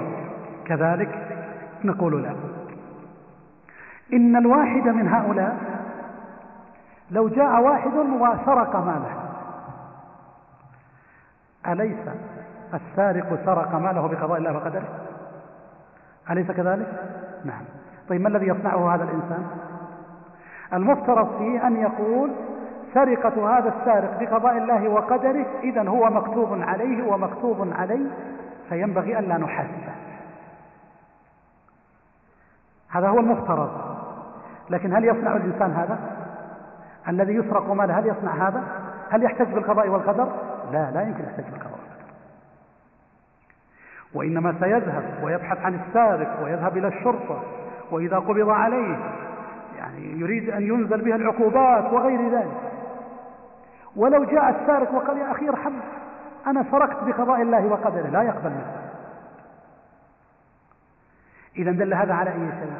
[0.65, 1.27] كذلك؟
[1.83, 2.35] نقول لا.
[4.13, 5.57] إن الواحد من هؤلاء
[7.11, 9.24] لو جاء واحد وسرق ماله
[11.67, 11.97] أليس
[12.73, 14.87] السارق سرق ماله بقضاء الله وقدره؟
[16.29, 16.87] أليس كذلك؟
[17.45, 17.61] نعم.
[18.09, 19.47] طيب ما الذي يصنعه هذا الإنسان؟
[20.73, 22.31] المفترض فيه أن يقول
[22.93, 28.09] سرقة هذا السارق بقضاء الله وقدره إذا هو مكتوب عليه ومكتوب عليه
[28.69, 29.95] فينبغي ألا نحاسبه.
[32.89, 33.71] هذا هو المفترض.
[34.69, 35.99] لكن هل يصنع الإنسان هذا؟
[37.07, 38.63] الذي يسرق ماله هل يصنع هذا؟
[39.09, 40.27] هل يحتج بالقضاء والقدر؟
[40.75, 42.13] لا لا يمكن بالقضاء والقدر
[44.13, 47.43] وإنما سيذهب ويبحث عن السارق ويذهب إلى الشرطة
[47.91, 48.97] وإذا قبض عليه
[49.77, 52.71] يعني يريد أن ينزل به العقوبات وغير ذلك.
[53.95, 55.81] ولو جاء السارق وقال يا أخي ارحمني
[56.47, 58.75] أنا سرقت بقضاء الله وقدره لا يقبل منه.
[61.57, 62.73] إذا دل هذا على أي شيء؟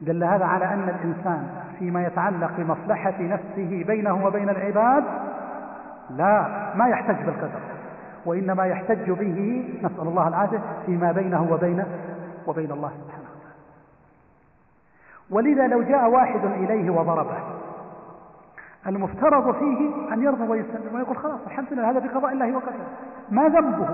[0.00, 1.48] دل هذا على أن الإنسان
[1.78, 5.04] فيما يتعلق بمصلحة نفسه بينه وبين العباد
[6.16, 7.60] لا ما يحتج بالقدر.
[8.26, 11.84] وإنما يحتج به نسأل الله العافية فيما بينه وبين
[12.46, 13.56] وبين الله سبحانه وتعالى.
[15.30, 17.36] ولذا لو جاء واحد إليه وضربه
[18.86, 22.86] المفترض فيه أن يرضى ويسلم ويقول خلاص الحمد لله هذا بقضاء الله وقدره.
[23.30, 23.88] ما ذنبه؟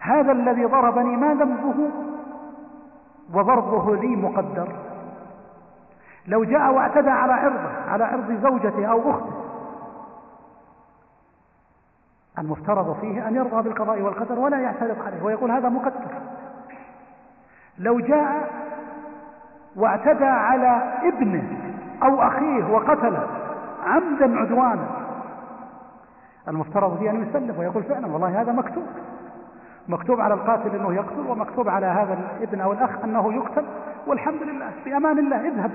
[0.00, 1.90] هذا الذي ضربني ما ذنبه؟
[3.34, 4.68] وضربه لي مقدر.
[6.26, 9.43] لو جاء واعتدى على عرضه على عرض زوجته أو أخته
[12.38, 16.10] المفترض فيه أن يرضى بالقضاء والقدر ولا يعترض عليه ويقول هذا مقدر
[17.78, 18.50] لو جاء
[19.76, 21.44] واعتدى على ابنه
[22.02, 23.26] أو أخيه وقتله
[23.86, 24.86] عمدا عدوانا
[26.48, 28.84] المفترض فيه أن يسلم ويقول فعلا والله هذا مكتوب.
[29.88, 33.64] مكتوب على القاتل أنه يقتل ومكتوب على هذا الابن أو الأخ أنه يقتل.
[34.06, 35.70] والحمد لله بأمان الله اذهب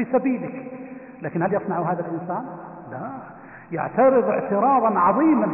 [0.00, 0.72] بسبيلك.
[1.22, 2.44] لكن هل يصنع هذا الإنسان؟
[2.90, 3.10] لا.
[3.72, 5.48] يعترض اعتراضا عظيما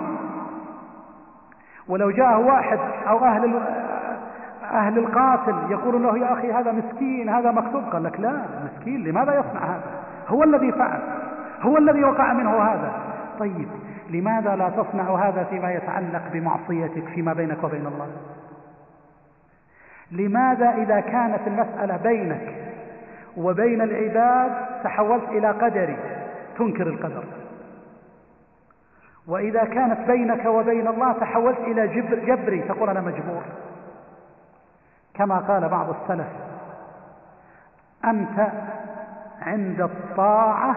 [1.88, 2.78] ولو جاء واحد
[3.08, 3.62] أو أهل
[4.72, 9.34] أهل القاتل يقول له يا أخي هذا مسكين هذا مكتوب قال لك لا مسكين لماذا
[9.34, 9.90] يصنع هذا؟
[10.28, 11.00] هو الذي فعل
[11.60, 12.92] هو الذي وقع منه هذا.
[13.38, 13.68] طيب
[14.10, 18.08] لماذا لا تصنع هذا فيما يتعلق بمعصيتك فيما بينك وبين الله؟
[20.12, 22.54] لماذا إذا كانت المسألة بينك
[23.36, 24.52] وبين العباد
[24.84, 25.96] تحولت إلى قدري
[26.58, 27.24] تنكر القدر؟
[29.26, 33.42] وإذا كانت بينك وبين الله تحولت إلى جبر جبري تقول أنا مجبور.
[35.14, 36.28] كما قال بعض السلف
[38.04, 38.48] أنت
[39.42, 40.76] عند الطاعة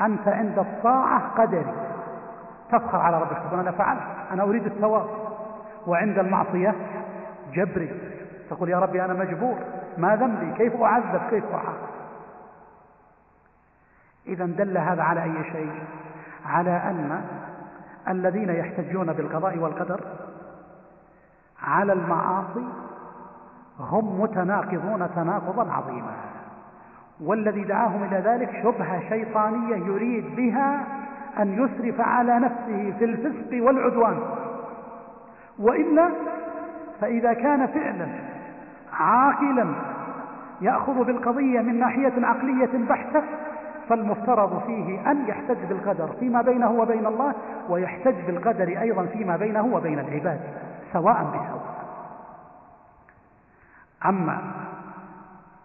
[0.00, 1.74] أنت عند الطاعة قدري.
[2.72, 5.06] تفخر على ربك تقول أنا فعلت أنا أريد الثواب.
[5.86, 6.74] وعند المعصية
[7.52, 8.00] جبري.
[8.50, 9.58] تقول يا ربي أنا مجبور
[9.98, 11.90] ما ذنبي؟ كيف أعذب؟ كيف أعاقب؟
[14.26, 15.72] إذا دل هذا على أي شيء؟
[16.46, 17.22] على أن
[18.08, 20.00] الذين يحتجون بالقضاء والقدر
[21.62, 22.64] على المعاصي
[23.80, 26.12] هم متناقضون تناقضا عظيما.
[27.20, 30.86] والذي دعاهم إلى ذلك شبهة شيطانية يريد بها
[31.38, 34.20] أن يسرف على نفسه في الفسق والعدوان.
[35.58, 36.10] وإلا
[37.00, 38.08] فإذا كان فعلا
[38.92, 39.66] عاقلا
[40.60, 43.22] يأخذ بالقضية من ناحية عقلية بحتة
[43.90, 47.34] فالمفترض فيه أن يحتج بالقدر فيما بينه وبين الله
[47.68, 50.40] ويحتج بالقدر أيضا فيما بينه وبين العباد
[50.92, 51.80] سواء بسواء
[54.04, 54.40] أما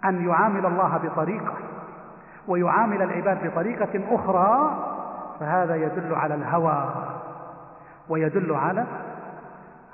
[0.05, 1.53] أن يعامل الله بطريقة
[2.47, 4.77] ويعامل العباد بطريقة أخرى
[5.39, 6.93] فهذا يدل على الهوى
[8.09, 8.85] ويدل على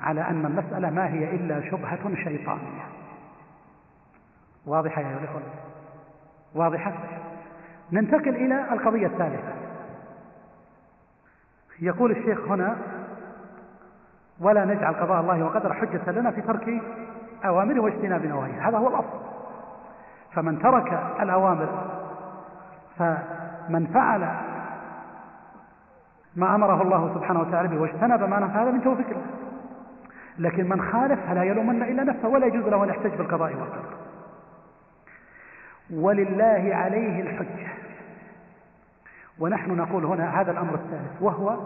[0.02, 2.84] على أن المسألة ما هي إلا شبهة شيطانية.
[4.66, 5.42] واضحة يا الإخوة؟
[6.56, 6.94] واضحة؟
[7.92, 9.54] ننتقل إلى القضية الثالثة.
[11.82, 12.76] يقول الشيخ هنا
[14.40, 16.82] ولا نجعل قضاء الله وقدر حجة لنا في ترك
[17.46, 18.70] أوامره واجتناب نواهيه.
[18.70, 19.20] هذا هو الأصل.
[20.34, 21.88] فمن ترك الأوامر
[22.98, 24.20] فمن فعل
[26.36, 29.26] ما أمره الله سبحانه وتعالى به واجتنب ما نهى هذا من توفيق الله.
[30.40, 33.96] لكن من خالف فلا يلومن إلا نفسه ولا يجوز له أن يحتج بالقضاء والقدر.
[35.94, 37.71] ولله عليه الحجة.
[39.42, 41.58] ونحن نقول هنا هذا الأمر الثالث وهو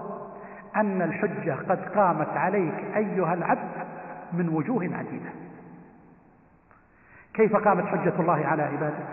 [0.75, 3.69] أن الحجة قد قامت عليك أيها العبد
[4.33, 5.29] من وجوه عديدة.
[7.33, 9.03] كيف قامت حجة الله على عباده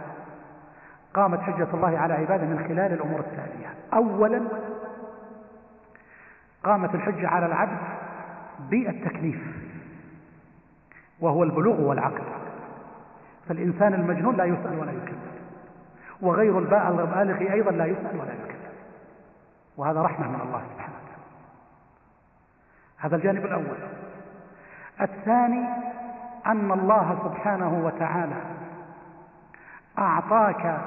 [1.15, 3.75] قامت حجة الله على عباده من خلال الأمور التالية.
[3.95, 4.43] أولا
[6.65, 7.79] قامت الحجة على العبد
[8.71, 9.41] بالتكليف
[11.21, 12.25] وهو البلوغ والعقل.
[13.49, 15.33] فالإنسان المجنون لا يسأل ولا يكلف
[16.23, 18.52] وغير البالغ أيضا لا يسأل ولا يكلف
[19.77, 21.23] وهذا رحمة من الله سبحانه وتعالى.
[22.99, 23.77] هذا الجانب الأول.
[25.01, 25.67] الثاني
[26.47, 28.43] أن الله سبحانه وتعالى
[29.99, 30.79] أعطاك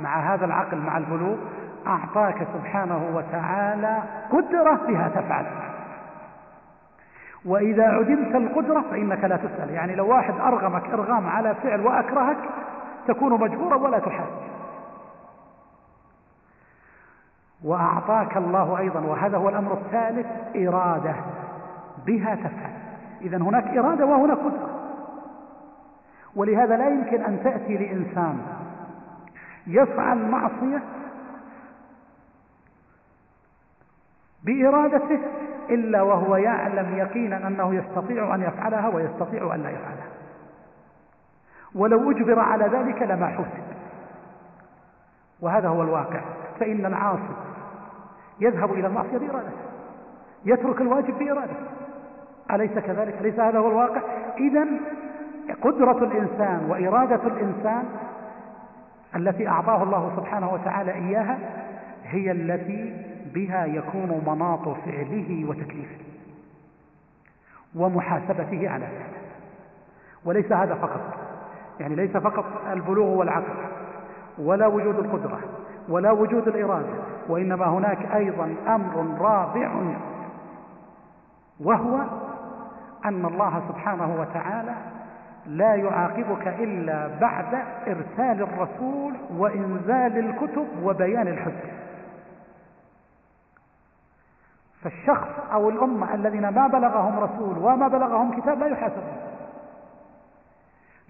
[0.00, 1.36] مع هذا العقل مع البلوغ
[1.86, 5.46] أعطاك سبحانه وتعالى قدرة بها تفعل.
[7.44, 9.70] وإذا عدمت القدرة فإنك لا تسأل.
[9.70, 12.38] يعني لو واحد أرغمك إرغام على فعل وأكرهك
[13.06, 14.55] تكون مجبورا ولا تحاسب.
[17.64, 20.26] وأعطاك الله أيضا وهذا هو الأمر الثالث
[20.56, 21.14] إرادة.
[22.06, 22.72] بها تفعل.
[23.20, 24.70] إذا هناك إرادة وهناك قدرة.
[26.36, 28.38] ولهذا لا يمكن أن تأتي لإنسان
[29.66, 30.82] يفعل معصية
[34.44, 35.20] بإرادته
[35.70, 40.06] إلا وهو يعلم يقينا أنه يستطيع أن يفعلها ويستطيع أن لا يفعلها.
[41.74, 43.66] ولو أجبر على ذلك لما حسب.
[45.40, 46.20] وهذا هو الواقع.
[46.60, 47.45] فإن العاصي
[48.40, 49.66] يذهب إلى المعصية بإرادته
[50.44, 51.66] يترك الواجب بإرادته
[52.52, 54.00] أليس كذلك؟ أليس هذا هو الواقع؟
[54.38, 54.66] إذا
[55.62, 57.84] قدرة الإنسان وإرادة الإنسان
[59.16, 61.38] التي أعطاه الله سبحانه وتعالى إياها
[62.04, 65.96] هي التي بها يكون مناط فعله وتكليفه
[67.74, 69.20] ومحاسبته على ذلك.
[70.24, 71.00] وليس هذا فقط.
[71.80, 73.54] يعني ليس فقط البلوغ والعقل
[74.38, 75.40] ولا وجود القدرة.
[75.88, 76.94] ولا وجود الإرادة
[77.28, 79.94] وإنما هناك أيضا أمر رابع
[81.60, 82.00] وهو
[83.04, 84.74] أن الله سبحانه وتعالى
[85.46, 87.54] لا يعاقبك إلا بعد
[87.86, 91.72] إرسال الرسول وإنزال الكتب وبيان الحجة
[94.82, 99.16] فالشخص أو الأمة الذين ما بلغهم رسول وما بلغهم كتاب لا يحاسبون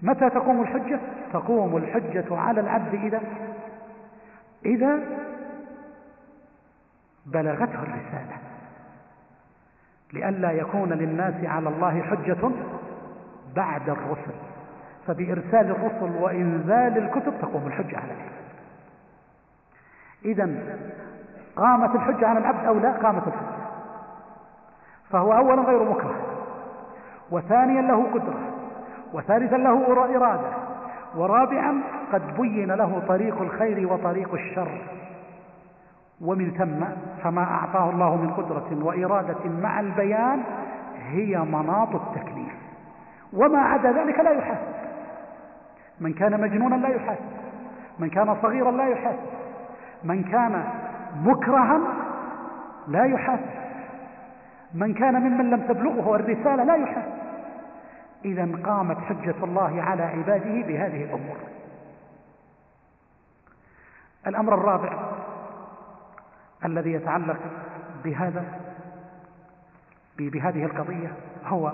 [0.01, 0.99] متى تقوم الحجة؟
[1.33, 3.21] تقوم الحجة على العبد إذا
[4.65, 4.99] إذا
[7.25, 8.37] بلغته الرسالة.
[10.13, 12.51] لئلا يكون للناس على الله حجة
[13.55, 14.33] بعد الرسل.
[15.07, 18.37] فبإرسال الرسل وإنزال الكتب تقوم الحجة على العبد
[20.25, 20.77] إذا
[21.55, 23.57] قامت الحجة على العبد أو لا قامت الحجة.
[25.09, 26.15] فهو أولا غير مكره.
[27.31, 28.39] وثانيا له قدرة.
[29.13, 30.66] وثالثا له إرادة.
[31.17, 31.81] ورابعا
[32.13, 34.81] قد بين له طريق الخير وطريق الشر.
[36.21, 36.85] ومن ثم
[37.23, 40.43] فما أعطاه الله من قدرة وإرادة مع البيان
[41.09, 42.53] هي مناط التكليف.
[43.33, 44.77] وما عدا ذلك لا يحاسب.
[45.99, 47.31] من كان مجنونا لا يحاسب.
[47.99, 49.29] من كان صغيرا لا يحاسب.
[50.03, 50.63] من كان
[51.23, 51.79] مكرها
[52.87, 53.57] لا يحاسب.
[54.73, 57.16] من كان ممن لم تبلغه الرسالة لا يحاسب.
[58.25, 61.37] إذا قامت حجة الله على عباده بهذه الأمور.
[64.27, 65.11] الأمر الرابع
[66.65, 67.39] الذي يتعلق
[68.03, 68.59] بهذا
[70.17, 71.11] بهذه القضية
[71.45, 71.73] هو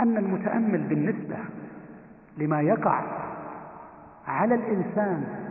[0.00, 1.36] أن المتأمل بالنسبة
[2.38, 3.02] لما يقع
[4.26, 5.48] على الإنسان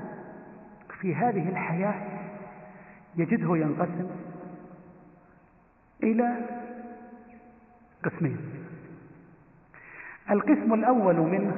[1.00, 1.94] في هذه الحياة
[3.16, 4.10] يجده ينقسم
[6.04, 6.61] إلى
[8.06, 8.38] قسمين.
[10.32, 11.54] القسم الأول منه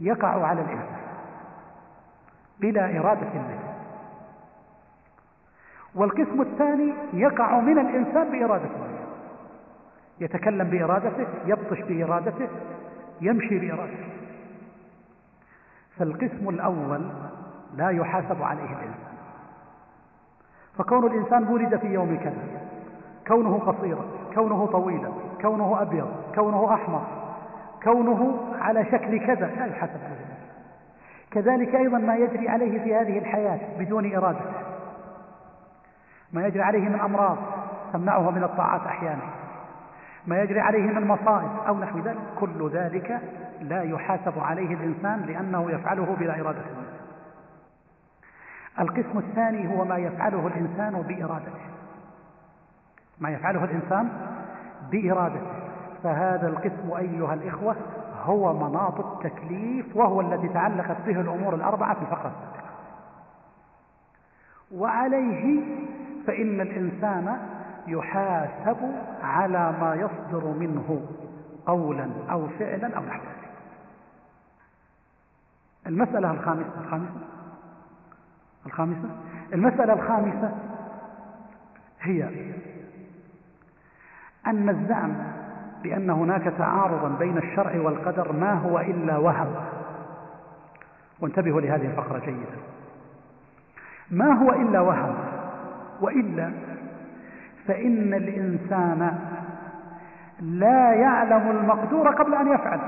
[0.00, 1.02] يقع على الإنسان
[2.60, 3.72] بلا إرادة منه
[5.94, 8.92] والقسم الثاني يقع من الإنسان بإرادته
[10.20, 12.48] يتكلم بإرادته يبطش بإرادته
[13.20, 14.08] يمشي بإرادته.
[15.96, 17.08] فالقسم الأول
[17.76, 19.12] لا يحاسب عليه الإنسان.
[20.78, 22.68] فكون الإنسان ولد في يوم كذا
[23.26, 24.04] كونه قصيرا
[24.34, 25.10] كونه طويلا
[25.40, 27.02] كونه أبيض كونه أحمر
[27.82, 30.32] كونه على شكل كذا لا يحاسب عليه.
[31.30, 34.40] كذلك أيضا ما يجري عليه في هذه الحياة بدون إرادة.
[36.32, 37.36] ما يجري عليه من أمراض
[37.92, 39.22] تمنعه من الطاعات أحيانا.
[40.26, 42.18] ما يجري عليه من مصائب أو نحو ذلك.
[42.40, 43.20] كل ذلك
[43.60, 46.62] لا يحاسب عليه الإنسان لأنه يفعله بلا إرادة.
[48.80, 51.71] القسم الثاني هو ما يفعله الإنسان بإرادته.
[53.22, 54.08] ما يفعله الإنسان
[54.90, 55.52] بإرادته.
[56.02, 57.76] فهذا القسم أيها الإخوة
[58.24, 62.72] هو مناط التكليف وهو الذي تعلقت به الأمور الأربعة في الفقرة السابقة.
[64.74, 65.60] وعليه
[66.26, 67.38] فإن الإنسان
[67.86, 68.76] يحاسب
[69.22, 71.00] على ما يصدر منه
[71.66, 73.50] قولا أو فعلا أو نحو ذلك.
[75.86, 77.20] المسألة الخامسة الخامسة
[78.66, 79.08] الخامسة
[79.52, 80.52] المسألة الخامسة
[82.00, 82.28] هي
[84.46, 85.12] أن الزعم
[85.82, 89.54] بأن هناك تعارضا بين الشرع والقدر ما هو إلا وهم
[91.20, 92.56] وانتبهوا لهذه الفقرة جيدا.
[94.10, 95.14] ما هو إلا وهم
[96.00, 96.52] وإلا
[97.66, 99.18] فإن الإنسان
[100.40, 102.80] لا يعلم المقدور قبل أن يفعل.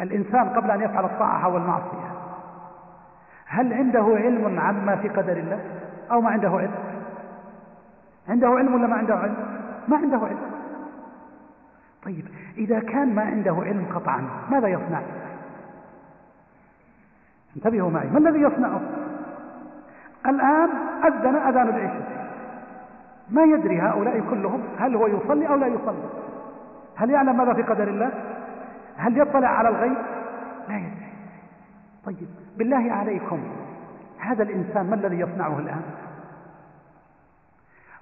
[0.00, 2.10] الإنسان قبل أن يفعل الطاعة والمعصية.
[3.46, 5.60] هل عنده علم عما في قدر الله
[6.10, 6.89] أو ما عنده علم؟
[8.30, 9.36] عنده علم ولا ما عنده علم؟
[9.88, 10.50] ما عنده علم.
[12.04, 12.24] طيب
[12.58, 15.02] إذا كان ما عنده علم قطعا ماذا يصنع؟
[17.56, 18.80] انتبهوا معي ما الذي يصنعه؟
[20.26, 20.68] الآن
[21.04, 22.30] أذن أذان العشاء.
[23.30, 26.08] ما يدري هؤلاء كلهم هل هو يصلي أو لا يصلي؟
[26.96, 28.10] هل يعلم ماذا في قدر الله؟
[28.96, 29.96] هل يطلع على الغيب؟
[30.68, 31.10] لا يدري.
[32.04, 33.40] طيب بالله عليكم
[34.18, 35.82] هذا الإنسان ما الذي يصنعه الآن؟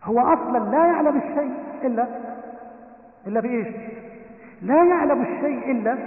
[0.05, 2.07] هو أصلا لا يعلم الشيء إلا
[3.27, 3.69] إلا بإيش؟
[4.63, 5.99] لا يعلم الشيء إلا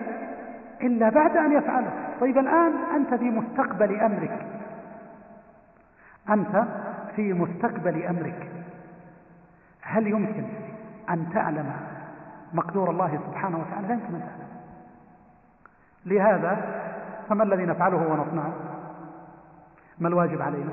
[0.82, 1.92] إلا بعد أن يفعله.
[2.22, 4.46] طيب الآن أنت في مستقبل أمرك.
[6.30, 6.64] أنت
[7.16, 8.50] في مستقبل أمرك.
[9.82, 10.44] هل يمكن
[11.10, 11.72] أن تعلم
[12.54, 14.52] مقدور الله سبحانه وتعالى؟ لا يمكن أن تعلم.
[16.06, 16.82] لهذا
[17.30, 18.54] فما الذي نفعله ونصنعه؟
[20.00, 20.72] ما الواجب علينا؟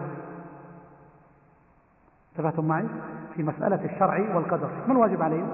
[2.38, 2.86] انتبهتم معي
[3.34, 4.68] في مسألة الشرع والقدر.
[4.86, 5.46] ما الواجب علينا؟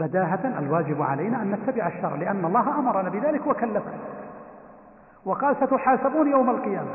[0.00, 3.98] بداهة الواجب علينا أن نتبع الشرع لأن الله أمرنا بذلك وكلفنا.
[5.24, 6.90] وقال ستحاسبون يوم القيامة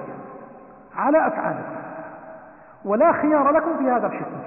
[0.96, 1.76] على أفعالكم
[2.86, 4.38] ولا خيار لكم في هذا الحكم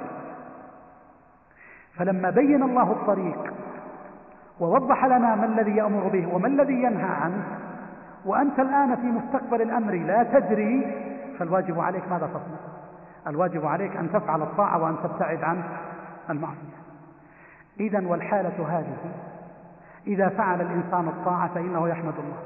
[1.95, 3.55] فلما بين الله الطريق
[4.61, 7.43] ووضح لنا ما الذي يأمر به وما الذي ينهى عنه
[8.24, 10.95] وأنت الآن في مستقبل الأمر لا تدري
[11.39, 12.78] فالواجب عليك ماذا تصنع؟
[13.26, 15.62] الواجب عليك أن تفعل الطاعة وأن تبتعد عن
[16.30, 16.78] المعصية.
[17.80, 18.96] إذا والحالة هذه
[20.06, 22.38] إذا فعل الإنسان الطاعة فإنه يحمد الله.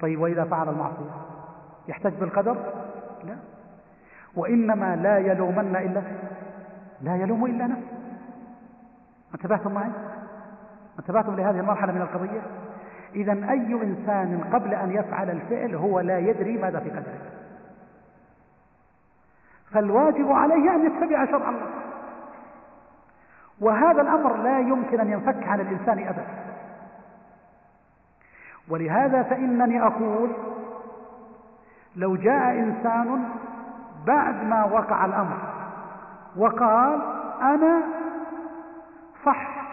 [0.00, 1.10] طيب وإذا فعل المعصية
[1.88, 2.56] يحتج بالقدر؟
[3.24, 3.36] لا.
[4.36, 6.02] وإنما لا يلومن إلا
[7.00, 7.96] لا يلوم إلا نفسه.
[9.34, 9.90] انتبهتم معي؟
[10.98, 12.40] انتبهتم لهذه المرحلة من القضية؟
[13.14, 17.35] إذا أي إنسان قبل أن يفعل الفعل هو لا يدري ماذا في قدره.
[19.72, 21.70] فالواجب عليه أن يتبع شرع الله
[23.60, 26.26] وهذا الأمر لا يمكن أن ينفك عن الإنسان أبدا.
[28.68, 30.30] ولهذا فإنني أقول
[31.96, 33.28] لو جاء إنسان
[34.06, 35.36] بعد ما وقع الأمر
[36.36, 37.00] وقال
[37.42, 37.82] أنا
[39.26, 39.66] صح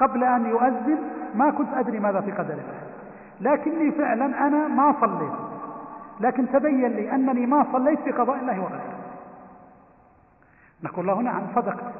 [0.00, 0.98] قبل أن يؤذن
[1.34, 2.80] ما كنت أدري ماذا في قدر الله
[3.40, 5.53] لكني فعلا أنا ما صليت.
[6.20, 8.94] لكن تبين لي أنني ما صليت في قضاء الله وقدره
[10.82, 11.92] نقول له نعم صدقت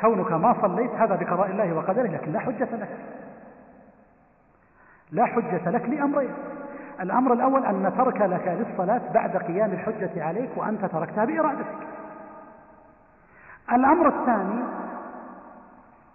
[0.00, 2.98] كونك ما صليت هذا بقضاء الله وقدره لكن لا حجة لك.
[5.12, 6.34] لا حجة لك لأمرين.
[7.00, 11.88] الأمر الأول أن ترك لك للصلاة بعد قيام الحجة عليك وأنت تركتها بإرادتك.
[13.72, 14.62] الأمر الثاني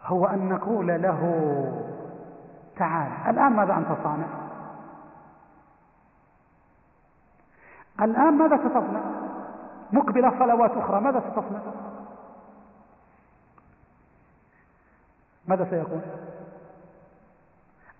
[0.06, 1.22] هو أن نقول له
[2.78, 4.47] تعال الآن ماذا أنت صانع؟
[8.02, 9.02] الآن ماذا ستصنع؟
[9.92, 11.60] مقبلة صلوات أخرى ماذا ستصنع؟
[15.48, 16.02] ماذا سيكون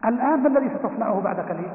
[0.06, 1.72] الآن ما الذي ستصنعه بعد قليل؟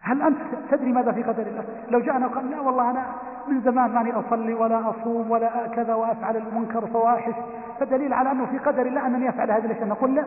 [0.00, 0.38] هل أنت
[0.70, 3.06] تدري ماذا في قدر الله؟ لو جاءنا وقال لا والله أنا
[3.48, 7.34] من زمان ماني أصلي ولا أصوم ولا كذا وأفعل المنكر فواحش.
[7.80, 9.86] فدليل على أنه في قدر الله أنني أفعل هذه الأشياء.
[9.86, 10.24] نقول لا.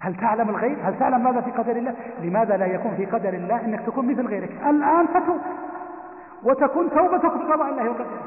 [0.00, 3.64] هل تعلم الغيب؟ هل تعلم ماذا في قدر الله؟ لماذا لا يكون في قدر الله
[3.64, 5.40] أنك تكون مثل غيرك؟ الآن فتوب
[6.42, 8.20] وتكون توبتك بقضاء الله وقدره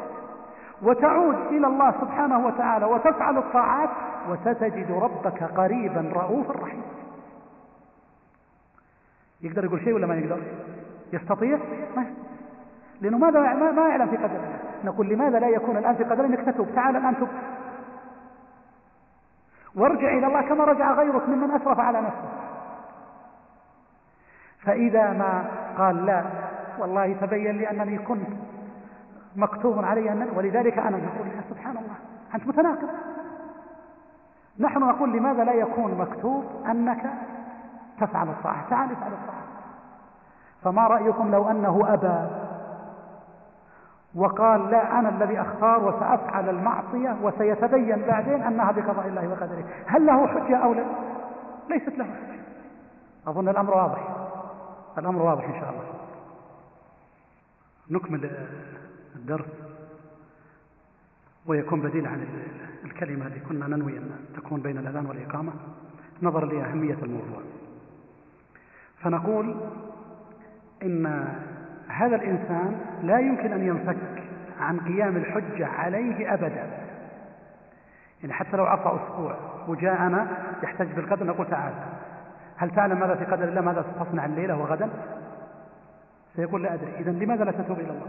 [0.81, 3.89] وتعود إلى الله سبحانه وتعالى وتفعل الطاعات
[4.29, 6.83] وستجد ربك قريبا رؤوفا رحيما
[9.41, 10.41] يقدر يقول شيء ولا ما يقدر؟
[11.13, 11.57] يستطيع؟
[11.95, 12.05] ما
[13.01, 13.39] لأنه ماذا
[13.71, 16.67] ما يعلم في قدر الله؟ نقول لماذا لا يكون الآن في قدر إنك تتوب.
[16.75, 17.27] تعال الآن تب
[19.75, 22.29] وارجع إلى الله كما رجع غيرك ممن أسرف على نفسه.
[24.65, 25.45] فإذا ما
[25.77, 26.23] قال لا
[26.79, 28.27] والله تبين لي أنني كنت
[29.35, 31.95] مكتوب علي أن ولذلك أنا نقول سبحان الله
[32.35, 32.89] أنت متناقض.
[34.59, 37.13] نحن نقول لماذا لا يكون مكتوب أنك
[38.01, 39.43] تفعل الطاعة تعال افعل الطاعة
[40.63, 42.42] فما رأيكم لو أنه أبى؟
[44.15, 49.65] وقال لا أنا الذي أختار وسأفعل المعصية وسيتبين بعدين أنها بقضاء الله وقدره.
[49.85, 50.85] هل له حجة أو لا؟
[51.69, 52.39] ليست له حجة.
[53.27, 54.07] أظن الأمر واضح.
[54.97, 55.83] الأمر واضح إن شاء الله.
[57.89, 58.47] نكمل
[59.15, 59.45] الدرس
[61.45, 62.27] ويكون بديل عن
[62.85, 65.51] الكلمة التي كنا ننوي أن تكون بين الأذان والإقامة.
[66.21, 67.41] نظرا لأهمية الموضوع.
[69.01, 69.55] فنقول
[70.83, 71.27] إن
[71.93, 74.23] هذا الإنسان لا يمكن أن ينفك
[74.59, 76.67] عن قيام الحجة عليه أبدا.
[78.21, 79.35] يعني حتى لو عصى أسبوع
[79.67, 80.27] وجاءنا
[80.63, 81.73] يحتج بالقدر نقول تعال
[82.57, 84.89] هل تعلم ماذا في قدر الله؟ ماذا ستصنع الليلة وغدا؟
[86.35, 86.91] سيقول لا أدري.
[86.99, 88.07] إذا لماذا لا تتوب إلى الله؟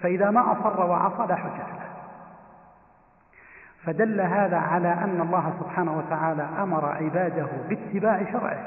[0.00, 1.84] فإذا ما أصر وعصى لا حجة له.
[3.84, 8.58] فدل هذا على أن الله سبحانه وتعالى أمر عباده باتباع شرعه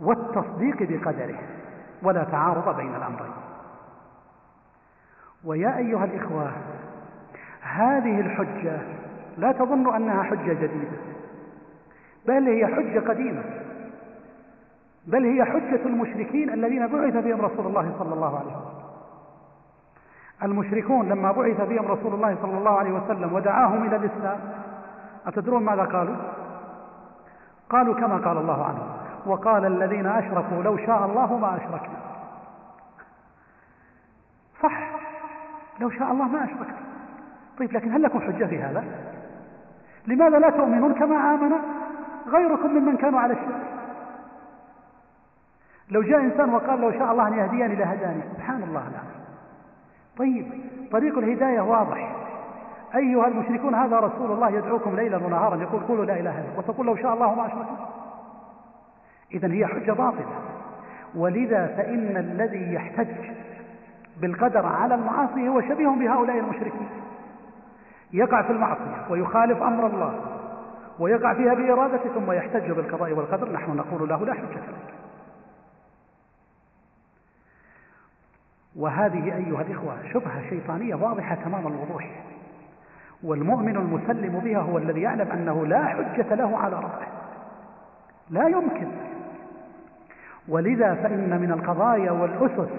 [0.00, 1.38] والتصديق بقدره.
[2.02, 3.32] ولا تعارض بين الأمرين.
[5.44, 6.52] ويا أيها الإخوة
[7.62, 8.78] هذه الحجة
[9.38, 10.98] لا تظن أنها حجة جديدة
[12.26, 13.42] بل هي حجة قديمة
[15.06, 18.78] بل هي حجة المشركين الذين بعث بهم رسول الله صلى الله عليه وسلم.
[20.42, 24.38] المشركون لما بعث بهم رسول الله صلى الله عليه وسلم ودعاهم إلى الإسلام
[25.26, 26.16] أتدرون ماذا قالوا؟
[27.70, 28.97] قالوا كما قال الله عنهم.
[29.28, 31.98] وقال الذين أشركوا لو شاء الله ما أشركنا.
[34.62, 34.90] صح.
[35.80, 36.78] لو شاء الله ما أشركنا.
[37.58, 38.84] طيب لكن هل لكم حجة في هذا؟
[40.06, 41.52] لماذا لا تؤمنون كما آمن
[42.28, 43.62] غيركم ممن كانوا على الشرك؟
[45.90, 48.22] لو جاء إنسان وقال لو شاء الله أن يهديني لهداني.
[48.34, 49.18] سبحان الله العظيم.
[50.18, 50.62] طيب
[50.92, 52.16] طريق الهداية واضح.
[52.94, 56.96] أيها المشركون هذا رسول الله يدعوكم ليلا ونهارا يقول قولوا لا إله إلا وتقول لو
[56.96, 57.76] شاء الله ما أشركنا.
[59.32, 60.40] إذا هي حجة باطلة.
[61.14, 63.30] ولذا فإن الذي يحتج
[64.20, 66.88] بالقدر على المعاصي هو شبيه بهؤلاء المشركين.
[68.12, 70.20] يقع في المعصية ويخالف أمر الله
[70.98, 73.52] ويقع فيها بإرادته ثم يحتج بالقضاء والقدر.
[73.52, 74.94] نحن نقول له لا حجة لك.
[78.76, 82.10] وهذه أيها الإخوة شبهة شيطانية واضحة تمام الوضوح.
[83.22, 87.06] والمؤمن المسلم بها هو الذي يعلم أنه لا حجة له على ربه
[88.30, 89.07] لا يمكن.
[90.48, 92.70] ولذا فإن من القضايا والأسس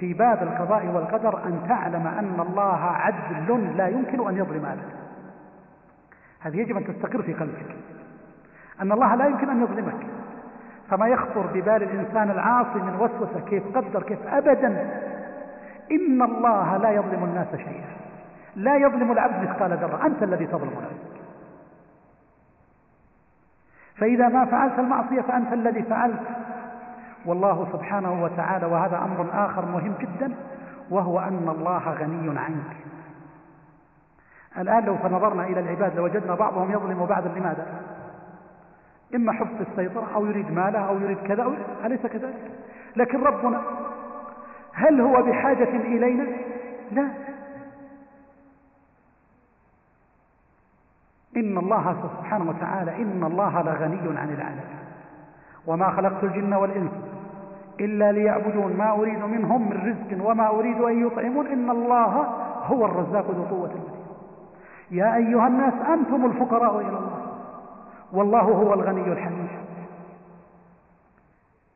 [0.00, 4.96] في باب القضاء والقدر أن تعلم أن الله عدل لا يمكن أن يظلم أبدا.
[6.40, 7.76] هذه يجب أن تستقر في قلبك.
[8.82, 10.06] أن الله لا يمكن أن يظلمك.
[10.90, 14.68] فما يخطر ببال الإنسان العاصي من وسوسة كيف قدر كيف أبدا.
[15.90, 17.96] إن الله لا يظلم الناس شيئا.
[18.56, 20.06] لا يظلم العبد مثقال ذرة.
[20.06, 21.20] أنت الذي تظلم نفسك.
[23.96, 26.20] فإذا ما فعلت المعصية فأنت الذي فعلت.
[27.26, 30.34] والله سبحانه وتعالى وهذا أمر آخر مهم جدا
[30.90, 32.76] وهو أن الله غني عنك
[34.58, 37.66] الآن لو فنظرنا إلى العباد لوجدنا بعضهم يظلم بعضا لماذا؟
[39.14, 41.52] إما حفظ السيطرة أو يريد ماله أو يريد كذا
[41.84, 42.50] أليس كذلك؟
[42.96, 43.62] لكن ربنا
[44.72, 46.26] هل هو بحاجة إلينا؟
[46.92, 47.08] لا
[51.36, 54.78] إن الله سبحانه وتعالى إن الله لغني عن العالمين
[55.66, 56.90] وما خلقت الجن والإنس
[57.80, 58.76] إلا ليعبدون.
[58.76, 62.26] ما أريد منهم من رزق وما أريد أن يطعمون إن الله
[62.66, 64.06] هو الرزاق ذو قوة المتين.
[64.90, 67.36] يا أيها الناس أنتم الفقراء إلى الله.
[68.12, 69.48] والله هو الغني الحميد.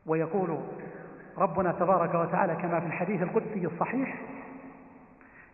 [0.05, 0.57] ويقول
[1.37, 4.21] ربنا تبارك وتعالى كما في الحديث القدسي الصحيح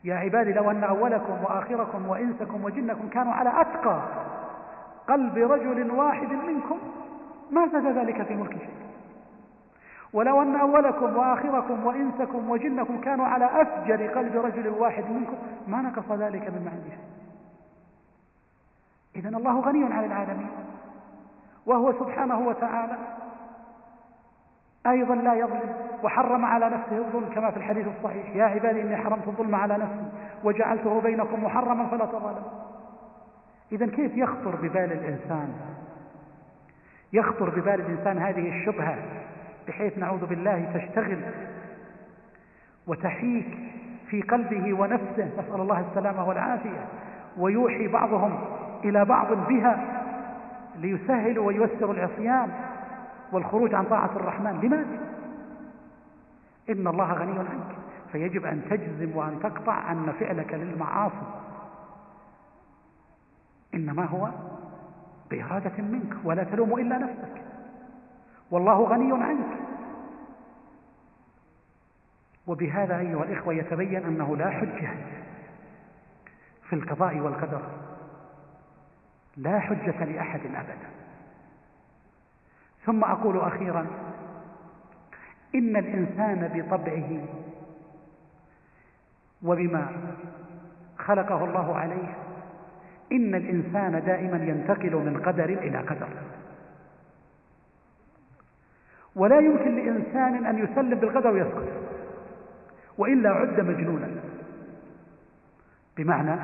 [0.03, 4.01] يا عبادي لو أن أولكم وآخركم وإنسكم وجنكم كانوا على أتقى
[5.07, 6.77] قلب رجل واحد منكم
[7.51, 8.86] ما زاد ذلك في ملك شيء
[10.13, 15.37] ولو أن أولكم وآخركم وإنسكم وجنكم كانوا على أفجر قلب رجل واحد منكم
[15.67, 17.07] ما نقص ذلك عندي شيء
[19.15, 20.49] إذن الله غني عن العالمين
[21.65, 22.97] وهو سبحانه وتعالى
[24.87, 28.35] أيضا لا يظلم وحرم على نفسه الظلم كما في الحديث الصحيح.
[28.35, 30.11] يا عبادي إني حرمت الظلم على نفسي
[30.43, 32.51] وجعلته بينكم محرما فلا تظالموا.
[33.71, 35.53] إذا كيف يخطر ببال الإنسان؟
[37.13, 38.97] يخطر ببال الإنسان هذه الشبهة
[39.67, 41.21] بحيث نعوذ بالله تشتغل
[42.87, 43.57] وتحيك
[44.09, 45.29] في قلبه ونفسه.
[45.39, 46.85] نسأل الله السلامة والعافية.
[47.37, 48.39] ويوحي بعضهم
[48.83, 50.03] إلى بعض بها
[50.75, 52.51] ليسهلوا وييسروا العصيان
[53.31, 54.59] والخروج عن طاعة الرحمن.
[54.61, 54.99] لماذا؟
[56.69, 57.75] إن الله غني عنك.
[58.11, 61.27] فيجب أن تجزم وأن تقطع أن فعلك للمعاصي.
[63.73, 64.29] إنما هو
[65.31, 67.46] بإرادة منك ولا تلوم إلا نفسك.
[68.51, 69.57] والله غني عنك.
[72.47, 74.89] وبهذا أيها الإخوة يتبين أنه لا حجة
[76.69, 77.61] في القضاء والقدر.
[79.37, 80.89] لا حجة لأحد أبدا.
[82.85, 83.87] ثم أقول أخيرا
[85.55, 87.25] إن الإنسان بطبعه
[89.43, 89.87] وبما
[90.97, 92.15] خلقه الله عليه
[93.11, 96.07] إن الإنسان دائما ينتقل من قدر إلى قدر.
[99.17, 101.73] ولا يمكن لإنسان أن يسلم بالقدر ويسكت.
[102.97, 104.07] وإلا عد مجنونا.
[105.97, 106.39] بمعنى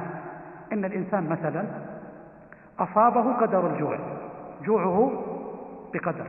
[0.74, 1.66] أن الإنسان مثلا
[2.80, 4.00] أصابه قدر الجوع.
[4.64, 5.24] جوعه
[5.94, 6.28] بقدر.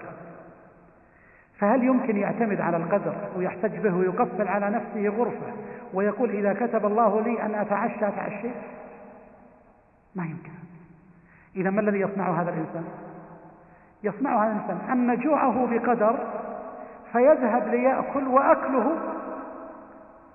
[1.59, 5.53] فهل يمكن يعتمد على القدر ويحتج به ويقفل على نفسه غرفة
[5.95, 8.55] ويقول إذا كتب الله لي أن أتعشى أتعشيت
[10.14, 10.53] ما يمكن.
[11.57, 12.84] إذا ما الذي يصنع هذا الإنسان؟
[14.05, 16.16] يصنع هذا الإنسان أن جوعه بقدر
[17.12, 18.96] فيذهب ليأكل وأكله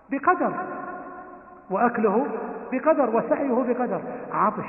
[0.10, 0.54] بقدر.
[1.70, 2.28] وأكله
[2.72, 4.02] بقدر وسعيه بقدر.
[4.34, 4.66] عطش.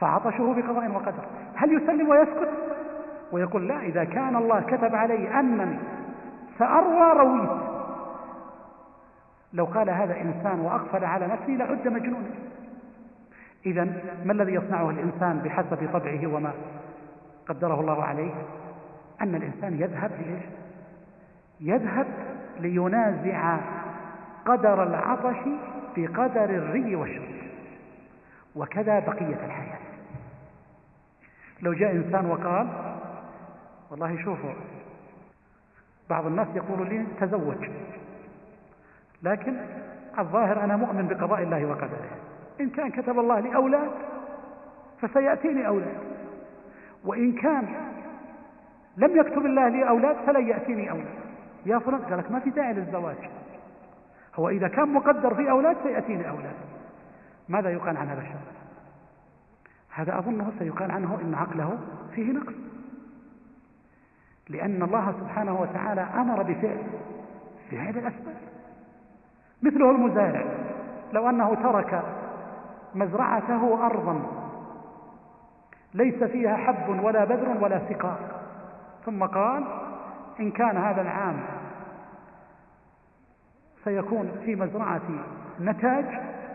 [0.00, 1.24] فعطشه بقضاء وقدر.
[1.54, 2.50] هل يسلم ويسكت؟
[3.32, 5.78] ويقول لا إذا كان الله كتب علي أنني
[6.58, 7.50] سأروى رويت.
[9.52, 12.30] لو قال هذا إنسان وأقفل على نفسه لعد مجنونا
[13.66, 13.84] إذا
[14.24, 16.52] ما الذي يصنعه الإنسان بحسب طبعه وما
[17.48, 18.34] قدره الله عليه
[19.20, 20.44] أن الإنسان يذهب لإيش؟
[21.60, 22.06] يذهب
[22.60, 23.58] لينازع
[24.46, 25.36] قدر العطش
[25.96, 27.36] بقدر الري والشرب.
[28.56, 29.78] وكذا بقية الحياة.
[31.62, 32.68] لو جاء إنسان وقال
[33.90, 34.52] والله شوفوا
[36.10, 37.68] بعض الناس يقول لي تزوج
[39.22, 39.56] لكن
[40.18, 42.10] الظاهر أنا مؤمن بقضاء الله وقدره.
[42.60, 43.90] إن كان كتب الله لي أولاد
[45.00, 46.15] فسيأتيني أولاد.
[47.06, 47.68] وإن كان
[48.96, 51.16] لم يكتب الله لي أولاد فلن يأتيني أولاد.
[51.66, 53.16] يا فلان قال لك ما في داعي للزواج.
[54.34, 56.54] هو إذا كان مقدر في أولاد سيأتيني أولاد.
[57.48, 58.56] ماذا يقال عن هذا الشخص
[59.90, 61.78] هذا أظنه سيقال عنه إن عقله
[62.14, 62.54] فيه نقص.
[64.48, 66.82] لأن الله سبحانه وتعالى أمر بفعل
[67.70, 68.36] فعل الأسباب.
[69.62, 70.44] مثله المزارع.
[71.12, 72.02] لو أنه ترك
[72.94, 74.45] مزرعته أرضا
[75.96, 78.18] ليس فيها حب ولا بذر ولا سقاء.
[79.04, 79.64] ثم قال
[80.40, 81.40] إن كان هذا العام
[83.84, 85.20] سيكون في مزرعتي
[85.60, 86.04] نتاج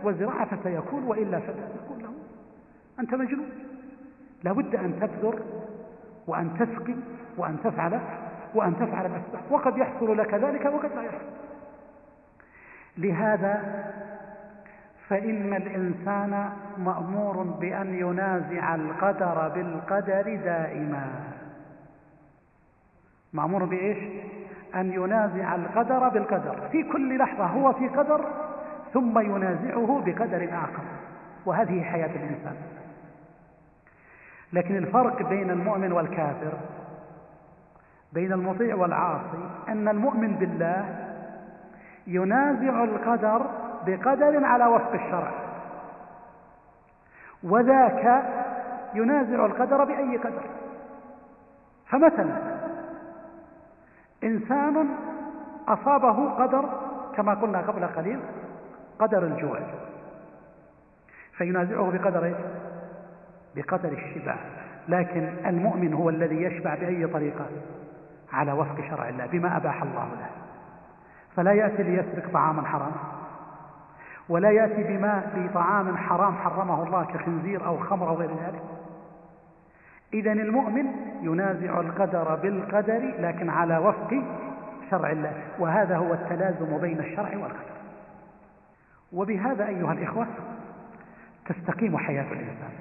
[0.03, 2.13] وزراعة فسيكون وإلا فلا نقول له.
[2.99, 3.49] أنت مجنون.
[4.43, 5.39] لابد أن تبذر
[6.27, 6.95] وأن تسقي
[7.37, 7.99] وأن تفعل
[8.55, 11.25] وأن تفعل الأسباب وقد يحصل لك ذلك وقد لا يحصل.
[12.97, 13.83] لهذا
[15.11, 21.07] فإن الإنسان مأمور بأن ينازع القدر بالقدر دائما.
[23.33, 23.97] مأمور بإيش؟
[24.75, 26.67] أن ينازع القدر بالقدر.
[26.71, 28.25] في كل لحظة هو في قدر
[28.93, 30.83] ثم ينازعه بقدر آخر.
[31.45, 32.55] وهذه حياة الإنسان.
[34.53, 36.53] لكن الفرق بين المؤمن والكافر
[38.13, 40.85] بين المطيع والعاصي أن المؤمن بالله
[42.07, 45.31] ينازع القدر بقدر على وفق الشرع.
[47.43, 48.23] وذاك
[48.93, 50.43] ينازع القدر بأي قدر.
[51.87, 52.37] فمثلا
[54.23, 54.87] إنسان
[55.67, 56.69] أصابه قدر
[57.15, 58.19] كما قلنا قبل قليل
[58.99, 59.59] قدر الجوع.
[61.37, 62.35] فينازعه بقدر إيش؟
[63.55, 64.35] بقدر الشبع.
[64.87, 67.45] لكن المؤمن هو الذي يشبع بأي طريقة؟
[68.33, 70.29] على وفق شرع الله بما أباح الله له.
[71.35, 72.91] فلا يأتي ليسرق طعاما حرام
[74.31, 78.61] ولا يأتي بما بطعام حرام حرمه الله كخنزير أو خمر أو غير ذلك.
[80.13, 80.85] إذا المؤمن
[81.21, 84.23] ينازع القدر بالقدر لكن على وفق
[84.89, 87.71] شرع الله وهذا هو التلازم بين الشرع والقدر.
[89.13, 90.27] وبهذا أيها الإخوة
[91.45, 92.71] تستقيم حياة الإنسان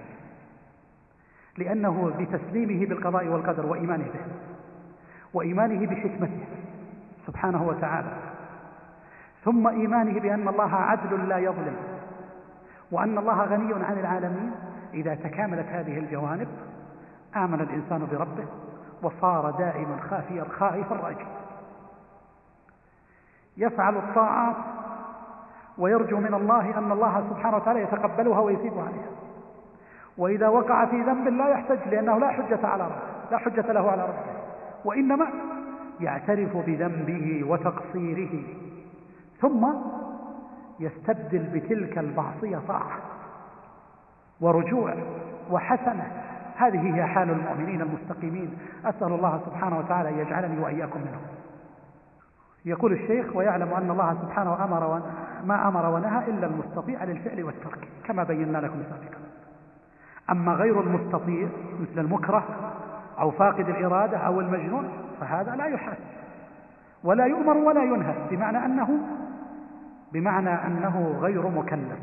[1.59, 4.33] لأنه بتسليمه بالقضاء والقدر وإيمانه به
[5.35, 6.41] وإيمانه بحكمته
[7.27, 8.30] سبحانه وتعالى.
[9.45, 11.77] ثم إيمانه بأن الله عدل لا يظلم
[12.91, 14.53] وأن الله غني عن العالمين.
[14.95, 16.49] إذا تكاملت هذه الجوانب
[17.37, 18.45] آمن الإنسان بربه
[19.03, 21.27] وصار دائما خافيا خائفا راجيا
[23.57, 24.57] يفعل الطاعات
[25.79, 29.11] ويرجو من الله أن الله سبحانه وتعالى يتقبلها ويثيب عليها.
[30.19, 34.03] وإذا وقع في ذنب لا يحتج لأنه لا حجة على ربه لا حجة له على
[34.03, 34.41] ربه.
[34.85, 35.27] وإنما
[36.01, 38.43] يعترف بذنبه وتقصيره.
[39.41, 39.67] ثم
[40.81, 42.99] يستبدل بتلك المعصية طاعة
[44.41, 44.95] ورجوع
[45.51, 46.13] وحسنة.
[46.57, 48.59] هذه هي حال المؤمنين المستقيمين.
[48.85, 51.23] أسأل الله سبحانه وتعالى أن يجعلني وإياكم منهم.
[52.65, 55.03] يقول الشيخ ويعلم أن الله سبحانه أمر
[55.45, 59.19] ما أمر ونهى إلا المستطيع للفعل والترك كما بينا لكم سابقا.
[60.31, 61.49] أما غير المستطيع
[61.81, 62.45] مثل المكره
[63.21, 64.91] أو فاقد الإرادة أو المجنون
[65.21, 66.05] فهذا لا يحاسب
[67.05, 68.99] ولا يؤمر ولا ينهى بمعنى أنه
[70.13, 71.99] بمعنى أنه غير مكلف.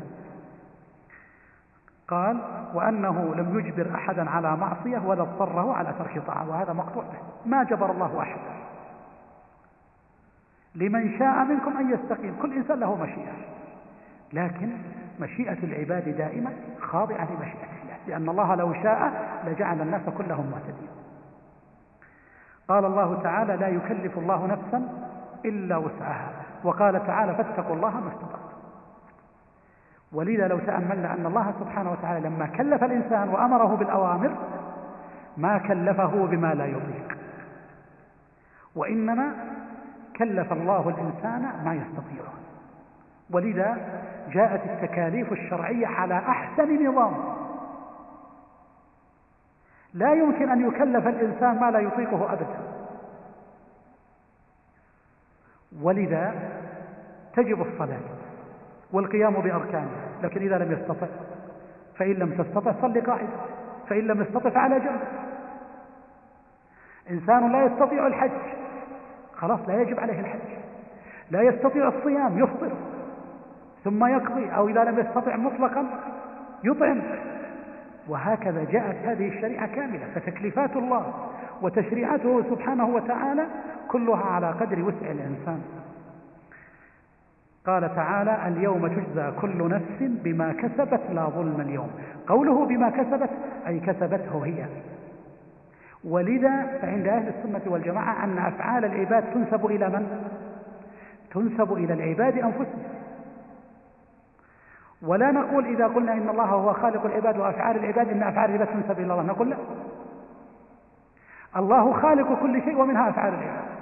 [2.08, 2.40] قال
[2.74, 7.50] وأنه لم يجبر أحدا على معصية ولا اضطره على ترك طاعة وهذا مقطوع به.
[7.50, 8.58] ما جبر الله أحدا.
[10.74, 12.36] لمن شاء منكم أن يستقيم.
[12.42, 13.32] كل إنسان له مشيئة.
[14.32, 14.70] لكن
[15.20, 19.12] مشيئة العباد دائما خاضعة لمشيئة الله لأن الله لو شاء
[19.46, 20.88] لجعل الناس كلهم مهتدين
[22.68, 25.08] قال الله تعالى لا يكلف الله نفسا
[25.44, 26.47] إلا وسعها.
[26.64, 28.58] وقال تعالى فاتقوا الله ما استطعتم.
[30.12, 34.36] ولذا لو تأملنا أن الله سبحانه وتعالى لما كلف الإنسان وأمره بالأوامر
[35.36, 37.18] ما كلفه بما لا يطيق.
[38.76, 39.32] وإنما
[40.16, 42.32] كلف الله الإنسان ما يستطيعه
[43.30, 43.76] ولذا
[44.32, 47.14] جاءت التكاليف الشرعية على أحسن نظام.
[49.94, 52.77] لا يمكن أن يكلف الإنسان ما لا يطيقه أبدا.
[55.82, 56.34] ولذا
[57.36, 58.00] تجب الصلاة
[58.92, 61.06] والقيام بأركانها لكن إذا لم يستطع
[61.98, 63.28] فإن لم تستطع صل قاعدة
[63.88, 65.00] فإن لم يستطع فعلى جنب.
[67.10, 68.30] إنسان لا يستطيع الحج
[69.34, 70.48] خلاص لا يجب عليه الحج.
[71.30, 72.72] لا يستطيع الصيام يفطر
[73.84, 75.86] ثم يقضي أو إذا لم يستطع مطلقا
[76.64, 77.02] يطعم.
[78.08, 81.28] وهكذا جاءت هذه الشريعة كاملة فتكليفات الله
[81.62, 83.46] وتشريعاته سبحانه وتعالى
[83.88, 85.62] كلها على قدر وسع الإنسان.
[87.66, 91.90] قال تعالى اليوم تجزى كل نفس بما كسبت لا ظلم اليوم.
[92.26, 93.30] قوله بما كسبت
[93.66, 94.66] أي كسبته هي.
[96.04, 100.28] ولذا فعند أهل السنة والجماعة أن أفعال العباد تنسب إلى من؟
[101.34, 102.82] تنسب إلى العباد أنفسهم.
[105.02, 109.00] ولا نقول إذا قلنا إن الله هو خالق العباد وأفعال العباد إن أفعال العباد تنسب
[109.00, 109.22] إلى الله.
[109.22, 109.56] نقول لا.
[111.56, 113.77] الله خالق كل شيء ومنها أفعال العباد.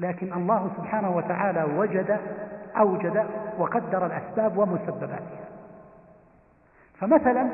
[0.00, 2.20] لكن الله سبحانه وتعالى وجد
[2.78, 3.26] أوجد
[3.58, 5.46] وقدر الأسباب ومسبباتها.
[7.00, 7.48] فمثلا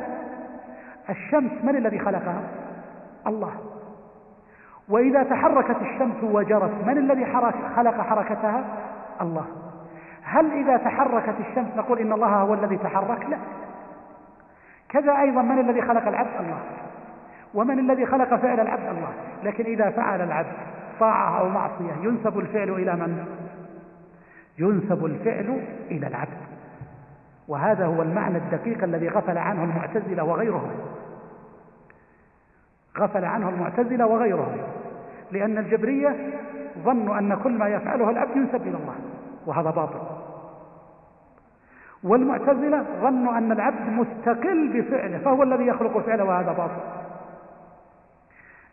[1.11, 2.43] الشمس من الذي خلقها؟
[3.27, 3.53] الله.
[4.89, 7.27] وإذا تحركت الشمس وجرت من الذي
[7.77, 8.65] خلق حركتها؟
[9.21, 9.47] الله.
[10.23, 13.39] هل إذا تحركت الشمس نقول إن الله هو الذي تحرك؟ لا.
[14.89, 16.59] كذا أيضا من الذي خلق العبد؟ الله.
[17.55, 19.13] ومن الذي خلق فعل العبد؟ الله.
[19.43, 20.57] لكن إذا فعل العبد
[21.03, 23.25] طاعة أو معصية ينسب الفعل إلى من؟
[24.59, 25.61] ينسب الفعل
[25.91, 26.43] إلى العبد.
[27.49, 30.71] وهذا هو المعنى الدقيق الذي غفل عنه المعتزلة وغيرهم.
[32.99, 34.57] غفل عنه المعتزلة وغيرهم.
[35.33, 36.17] لأن الجبرية
[36.79, 38.95] ظنوا أن كل ما يفعله العبد ينسب إلى الله
[39.47, 40.01] وهذا باطل.
[42.05, 46.81] والمعتزلة ظنوا أن العبد مستقل بفعله فهو الذي يخلق فعله وهذا باطل.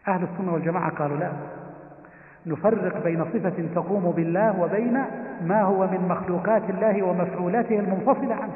[0.08, 1.32] أهل السنة والجماعة قالوا لا.
[2.46, 4.94] نفرق بين صفة تقوم بالله وبين
[5.46, 8.54] ما هو من مخلوقات الله ومفعولاته المنفصلة عنه.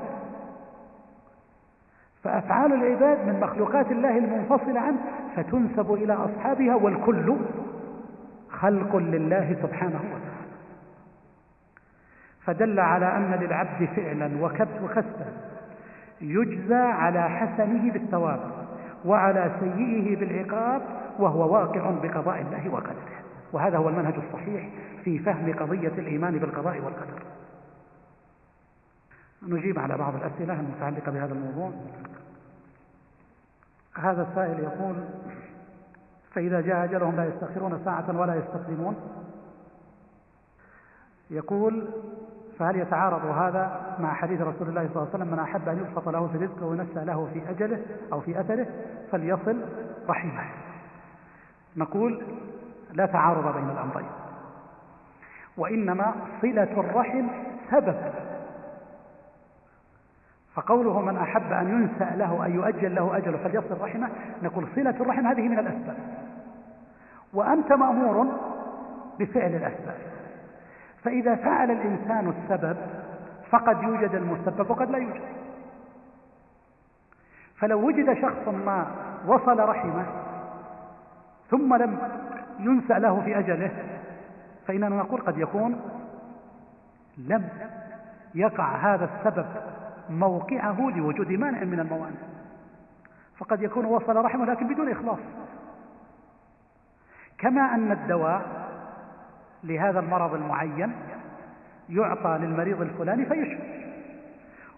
[2.23, 4.97] فأفعال العباد من مخلوقات الله المنفصلة عنه
[5.35, 7.35] فتنسب إلى أصحابها والكل
[8.49, 10.33] خلق لله سبحانه وتعالى.
[12.45, 14.29] فدل على أن للعبد فعلا
[14.83, 15.25] وكسبا
[16.21, 18.39] يجزى على حسنه بالثواب
[19.05, 20.81] وعلى سيئه بالعقاب
[21.19, 23.22] وهو واقع بقضاء الله وقدره.
[23.53, 24.69] وهذا هو المنهج الصحيح
[25.03, 27.23] في فهم قضية الإيمان بالقضاء والقدر.
[29.47, 31.71] نجيب على بعض الأسئلة المتعلقة بهذا الموضوع.
[33.95, 34.95] هذا السائل يقول
[36.33, 38.95] فإذا جاء أجلهم لا يستأخرون ساعة ولا يستقدمون.
[41.29, 41.87] يقول
[42.59, 46.09] فهل يتعارض هذا مع حديث رسول الله صلى الله عليه وسلم من أحب أن يبسط
[46.09, 48.67] له في رزقه وينسى له في أجله أو في أثره
[49.11, 49.61] فليصل
[50.09, 50.43] رحمه
[51.77, 52.23] نقول
[52.93, 54.09] لا تعارض بين الأمرين.
[55.57, 57.27] وإنما صلة الرحم
[57.71, 58.13] سبب.
[60.53, 64.09] فقوله من أحب أن ينسى له أن يؤجل له أجله فليصل رحمه
[64.43, 65.97] نقول صلة الرحم هذه من الأسباب.
[67.33, 68.27] وأنت مأمور
[69.19, 69.97] بفعل الأسباب.
[71.03, 72.77] فإذا فعل الإنسان السبب
[73.49, 75.21] فقد يوجد المسبب وقد لا يوجد.
[77.55, 78.87] فلو وجد شخص ما
[79.25, 80.05] وصل رحمه
[81.49, 81.97] ثم لم
[82.59, 83.71] ينسى له في أجله.
[84.67, 85.81] فإننا نقول قد يكون
[87.17, 87.49] لم
[88.35, 89.45] يقع هذا السبب
[90.09, 92.15] موقعه لوجود مانع من الموانع.
[93.37, 95.19] فقد يكون وصل رحمه لكن بدون إخلاص.
[97.37, 98.41] كما أن الدواء
[99.63, 100.93] لهذا المرض المعين
[101.89, 103.83] يعطى للمريض الفلاني فيشفى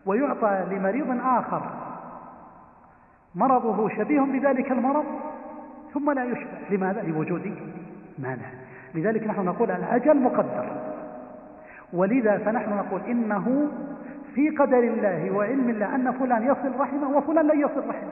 [0.06, 1.62] ويعطى لمريض آخر
[3.36, 5.06] مرضه شبيه بذلك المرض
[5.96, 7.56] ثم لا يشفى لماذا؟ لوجود
[8.20, 8.46] مانع.
[8.96, 10.66] لذلك نحن نقول الأجل مقدر.
[11.94, 13.72] ولذا فنحن نقول إنه
[14.34, 18.12] في قدر الله وعلم الله أن فلان يصل رحمه وفلان لن يصل رحمه.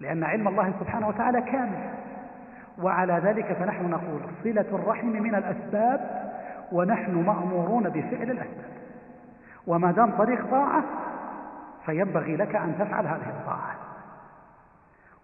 [0.00, 1.90] لأن علم الله سبحانه وتعالى كامل.
[2.82, 6.30] وعلى ذلك فنحن نقول صلة الرحم من الأسباب
[6.72, 8.76] ونحن مأمورون بفعل الأسباب.
[9.66, 10.84] وما دام طريق طاعة
[11.86, 13.85] فينبغي لك أن تفعل هذه الطاعة.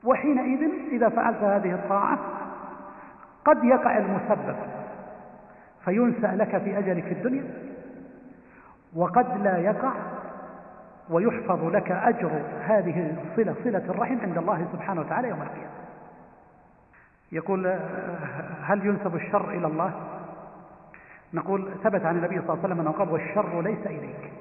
[0.04, 2.18] وحينئذ إذا فعلت هذه الطاعة
[3.44, 4.56] قد يقع المسبب
[5.84, 7.44] فينسى لك في أجلك في الدنيا
[8.96, 9.92] وقد لا يقع
[11.10, 15.72] ويحفظ لك أجر هذه الصلة صلة الرحم عند الله سبحانه وتعالى يوم القيامة.
[17.32, 17.66] يقول
[18.62, 19.92] هل ينسب الشر إلى الله؟
[21.34, 24.32] نقول ثبت عن النبي صلى الله عليه وسلم أنه قال والشر ليس إليك.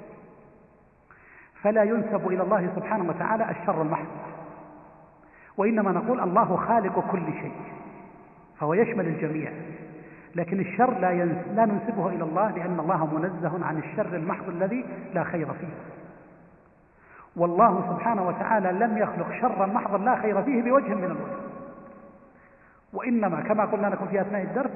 [1.62, 4.06] فلا ينسب إلى الله سبحانه وتعالى الشر المحض.
[5.62, 7.52] وإنما نقول الله خالق كل شيء
[8.60, 9.52] فهو يشمل الجميع.
[10.36, 11.26] لكن الشر لا,
[11.56, 15.68] لا ننسبه إلى الله لأن الله منزه عن الشر المحض الذي لا خير فيه.
[17.36, 21.42] والله سبحانه وتعالى لم يخلق شرا محضا لا خير فيه بوجه من الوجه.
[22.94, 24.72] وإنما كما قلنا لكم في أثناء الدرس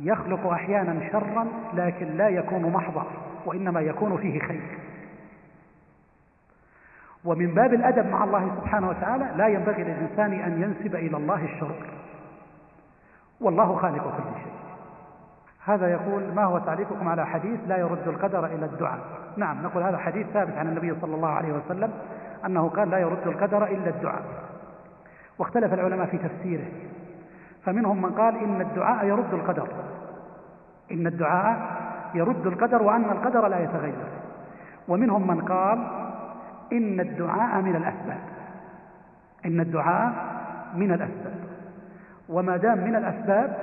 [0.00, 3.06] يخلق أحيانا شرا لكن لا يكون محضا
[3.46, 4.78] وإنما يكون فيه خير.
[7.28, 11.86] ومن باب الأدب مع الله سبحانه وتعالى لا ينبغي للإنسان أن ينسب إلى الله الشرور
[13.40, 14.52] والله خالق كل شيء.
[15.64, 18.98] هذا يقول ما هو تعليقكم على حديث لا يرد القدر إلى الدعاء؟
[19.36, 21.90] نعم نقول هذا حديث ثابت عن النبي صلى الله عليه وسلم
[22.46, 24.22] أنه قال لا يرد القدر إلا الدعاء.
[25.38, 26.66] واختلف العلماء في تفسيره.
[27.64, 29.68] فمنهم من قال إن الدعاء يرد القدر.
[30.92, 31.56] إن الدعاء
[32.14, 33.94] يرد القدر وأن القدر لا يتغير.
[34.88, 36.07] ومنهم من قال
[36.72, 38.20] إن الدعاء من الأسباب.
[39.46, 40.12] إن الدعاء
[40.74, 41.38] من الأسباب.
[42.28, 43.56] وما دام من الأسباب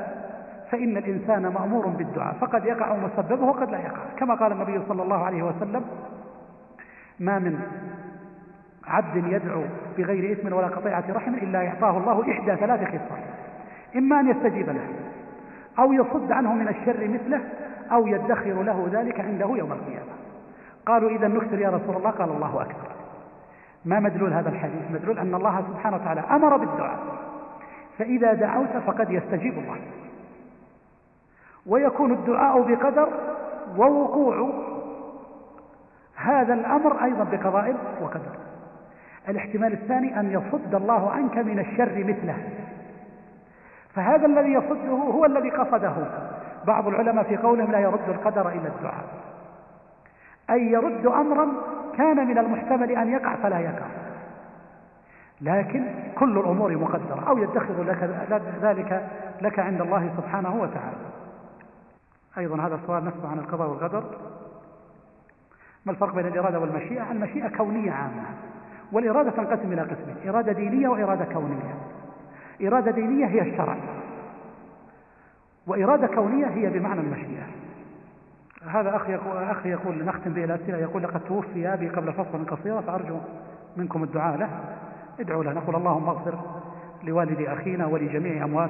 [0.72, 2.34] فإن الإنسان مأمور بالدعاء.
[2.42, 4.04] فقد يقع مسببه وقد لا يقع.
[4.18, 5.86] كما قال النبي صلى الله عليه وسلم
[7.20, 7.60] ما من
[8.88, 9.64] عبد يدعو
[9.98, 13.24] بغير إثم ولا قطيعة رحم إلا يعطاه الله إحدى ثلاث خصال
[13.96, 14.88] إما أن يستجيب له
[15.80, 17.42] أو يصد عنه من الشر مثله
[17.92, 20.12] أو يدخر له ذلك عنده يوم القيامة.
[20.86, 22.95] قالوا إذا نكثر يا رسول الله قال الله أكبر.
[23.86, 27.00] ما مدلول هذا الحديث؟ مدلول أن الله سبحانه وتعالى أمر بالدعاء.
[27.98, 29.78] فإذا دعوت فقد يستجيب الله.
[31.66, 33.10] ويكون الدعاء بقدر
[33.78, 34.54] ووقوع.
[36.16, 38.32] هذا الأمر أيضا بقضاء وقدر.
[39.30, 42.38] الاحتمال الثاني أن يصد الله عنك من الشر مثله.
[43.94, 45.94] فهذا الذي يصده هو الذي قصده.
[46.68, 49.06] بعض العلماء في قولهم لا يرد القدر إلى الدعاء.
[50.50, 51.48] أي يرد أمرا
[51.98, 53.86] كان من المحتمل أن يقع فلا يقع.
[55.42, 55.86] لكن
[56.18, 57.24] كل الأمور مقدرة.
[57.28, 58.04] أو يدخر لك
[58.62, 59.10] ذلك
[59.42, 60.98] لك عند الله سبحانه وتعالى.
[62.38, 64.04] أيضا هذا السؤال نفسه عن القضاء والقدر.
[65.86, 68.24] ما الفرق بين الإرادة والمشيئة؟ المشيئة كونية عامة.
[68.92, 70.30] والإرادة تنقسم إلى قسمين.
[70.30, 71.76] إرادة دينية وإرادة كونية.
[72.62, 73.78] إرادة دينية هي الشرع.
[75.68, 77.65] وإرادة كونية هي بمعنى المشيئة.
[78.68, 82.82] هذا أخي يقول, أخي يقول نختم به الأسئلة يقول لقد توفي أبي قبل فترة قصيرة
[82.82, 83.18] فأرجو
[83.78, 84.50] منكم الدعاء له.
[85.20, 86.40] ادعوا له نقول اللهم اغفر
[87.04, 88.70] لوالد أخينا ولجميع أموات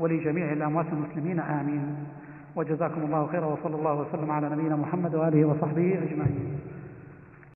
[0.00, 2.06] ولجميع الأموات المسلمين آمين.
[2.56, 6.60] وجزاكم الله خيرا وصلى الله وسلم على نبينا محمد وآله وصحبه أجمعين.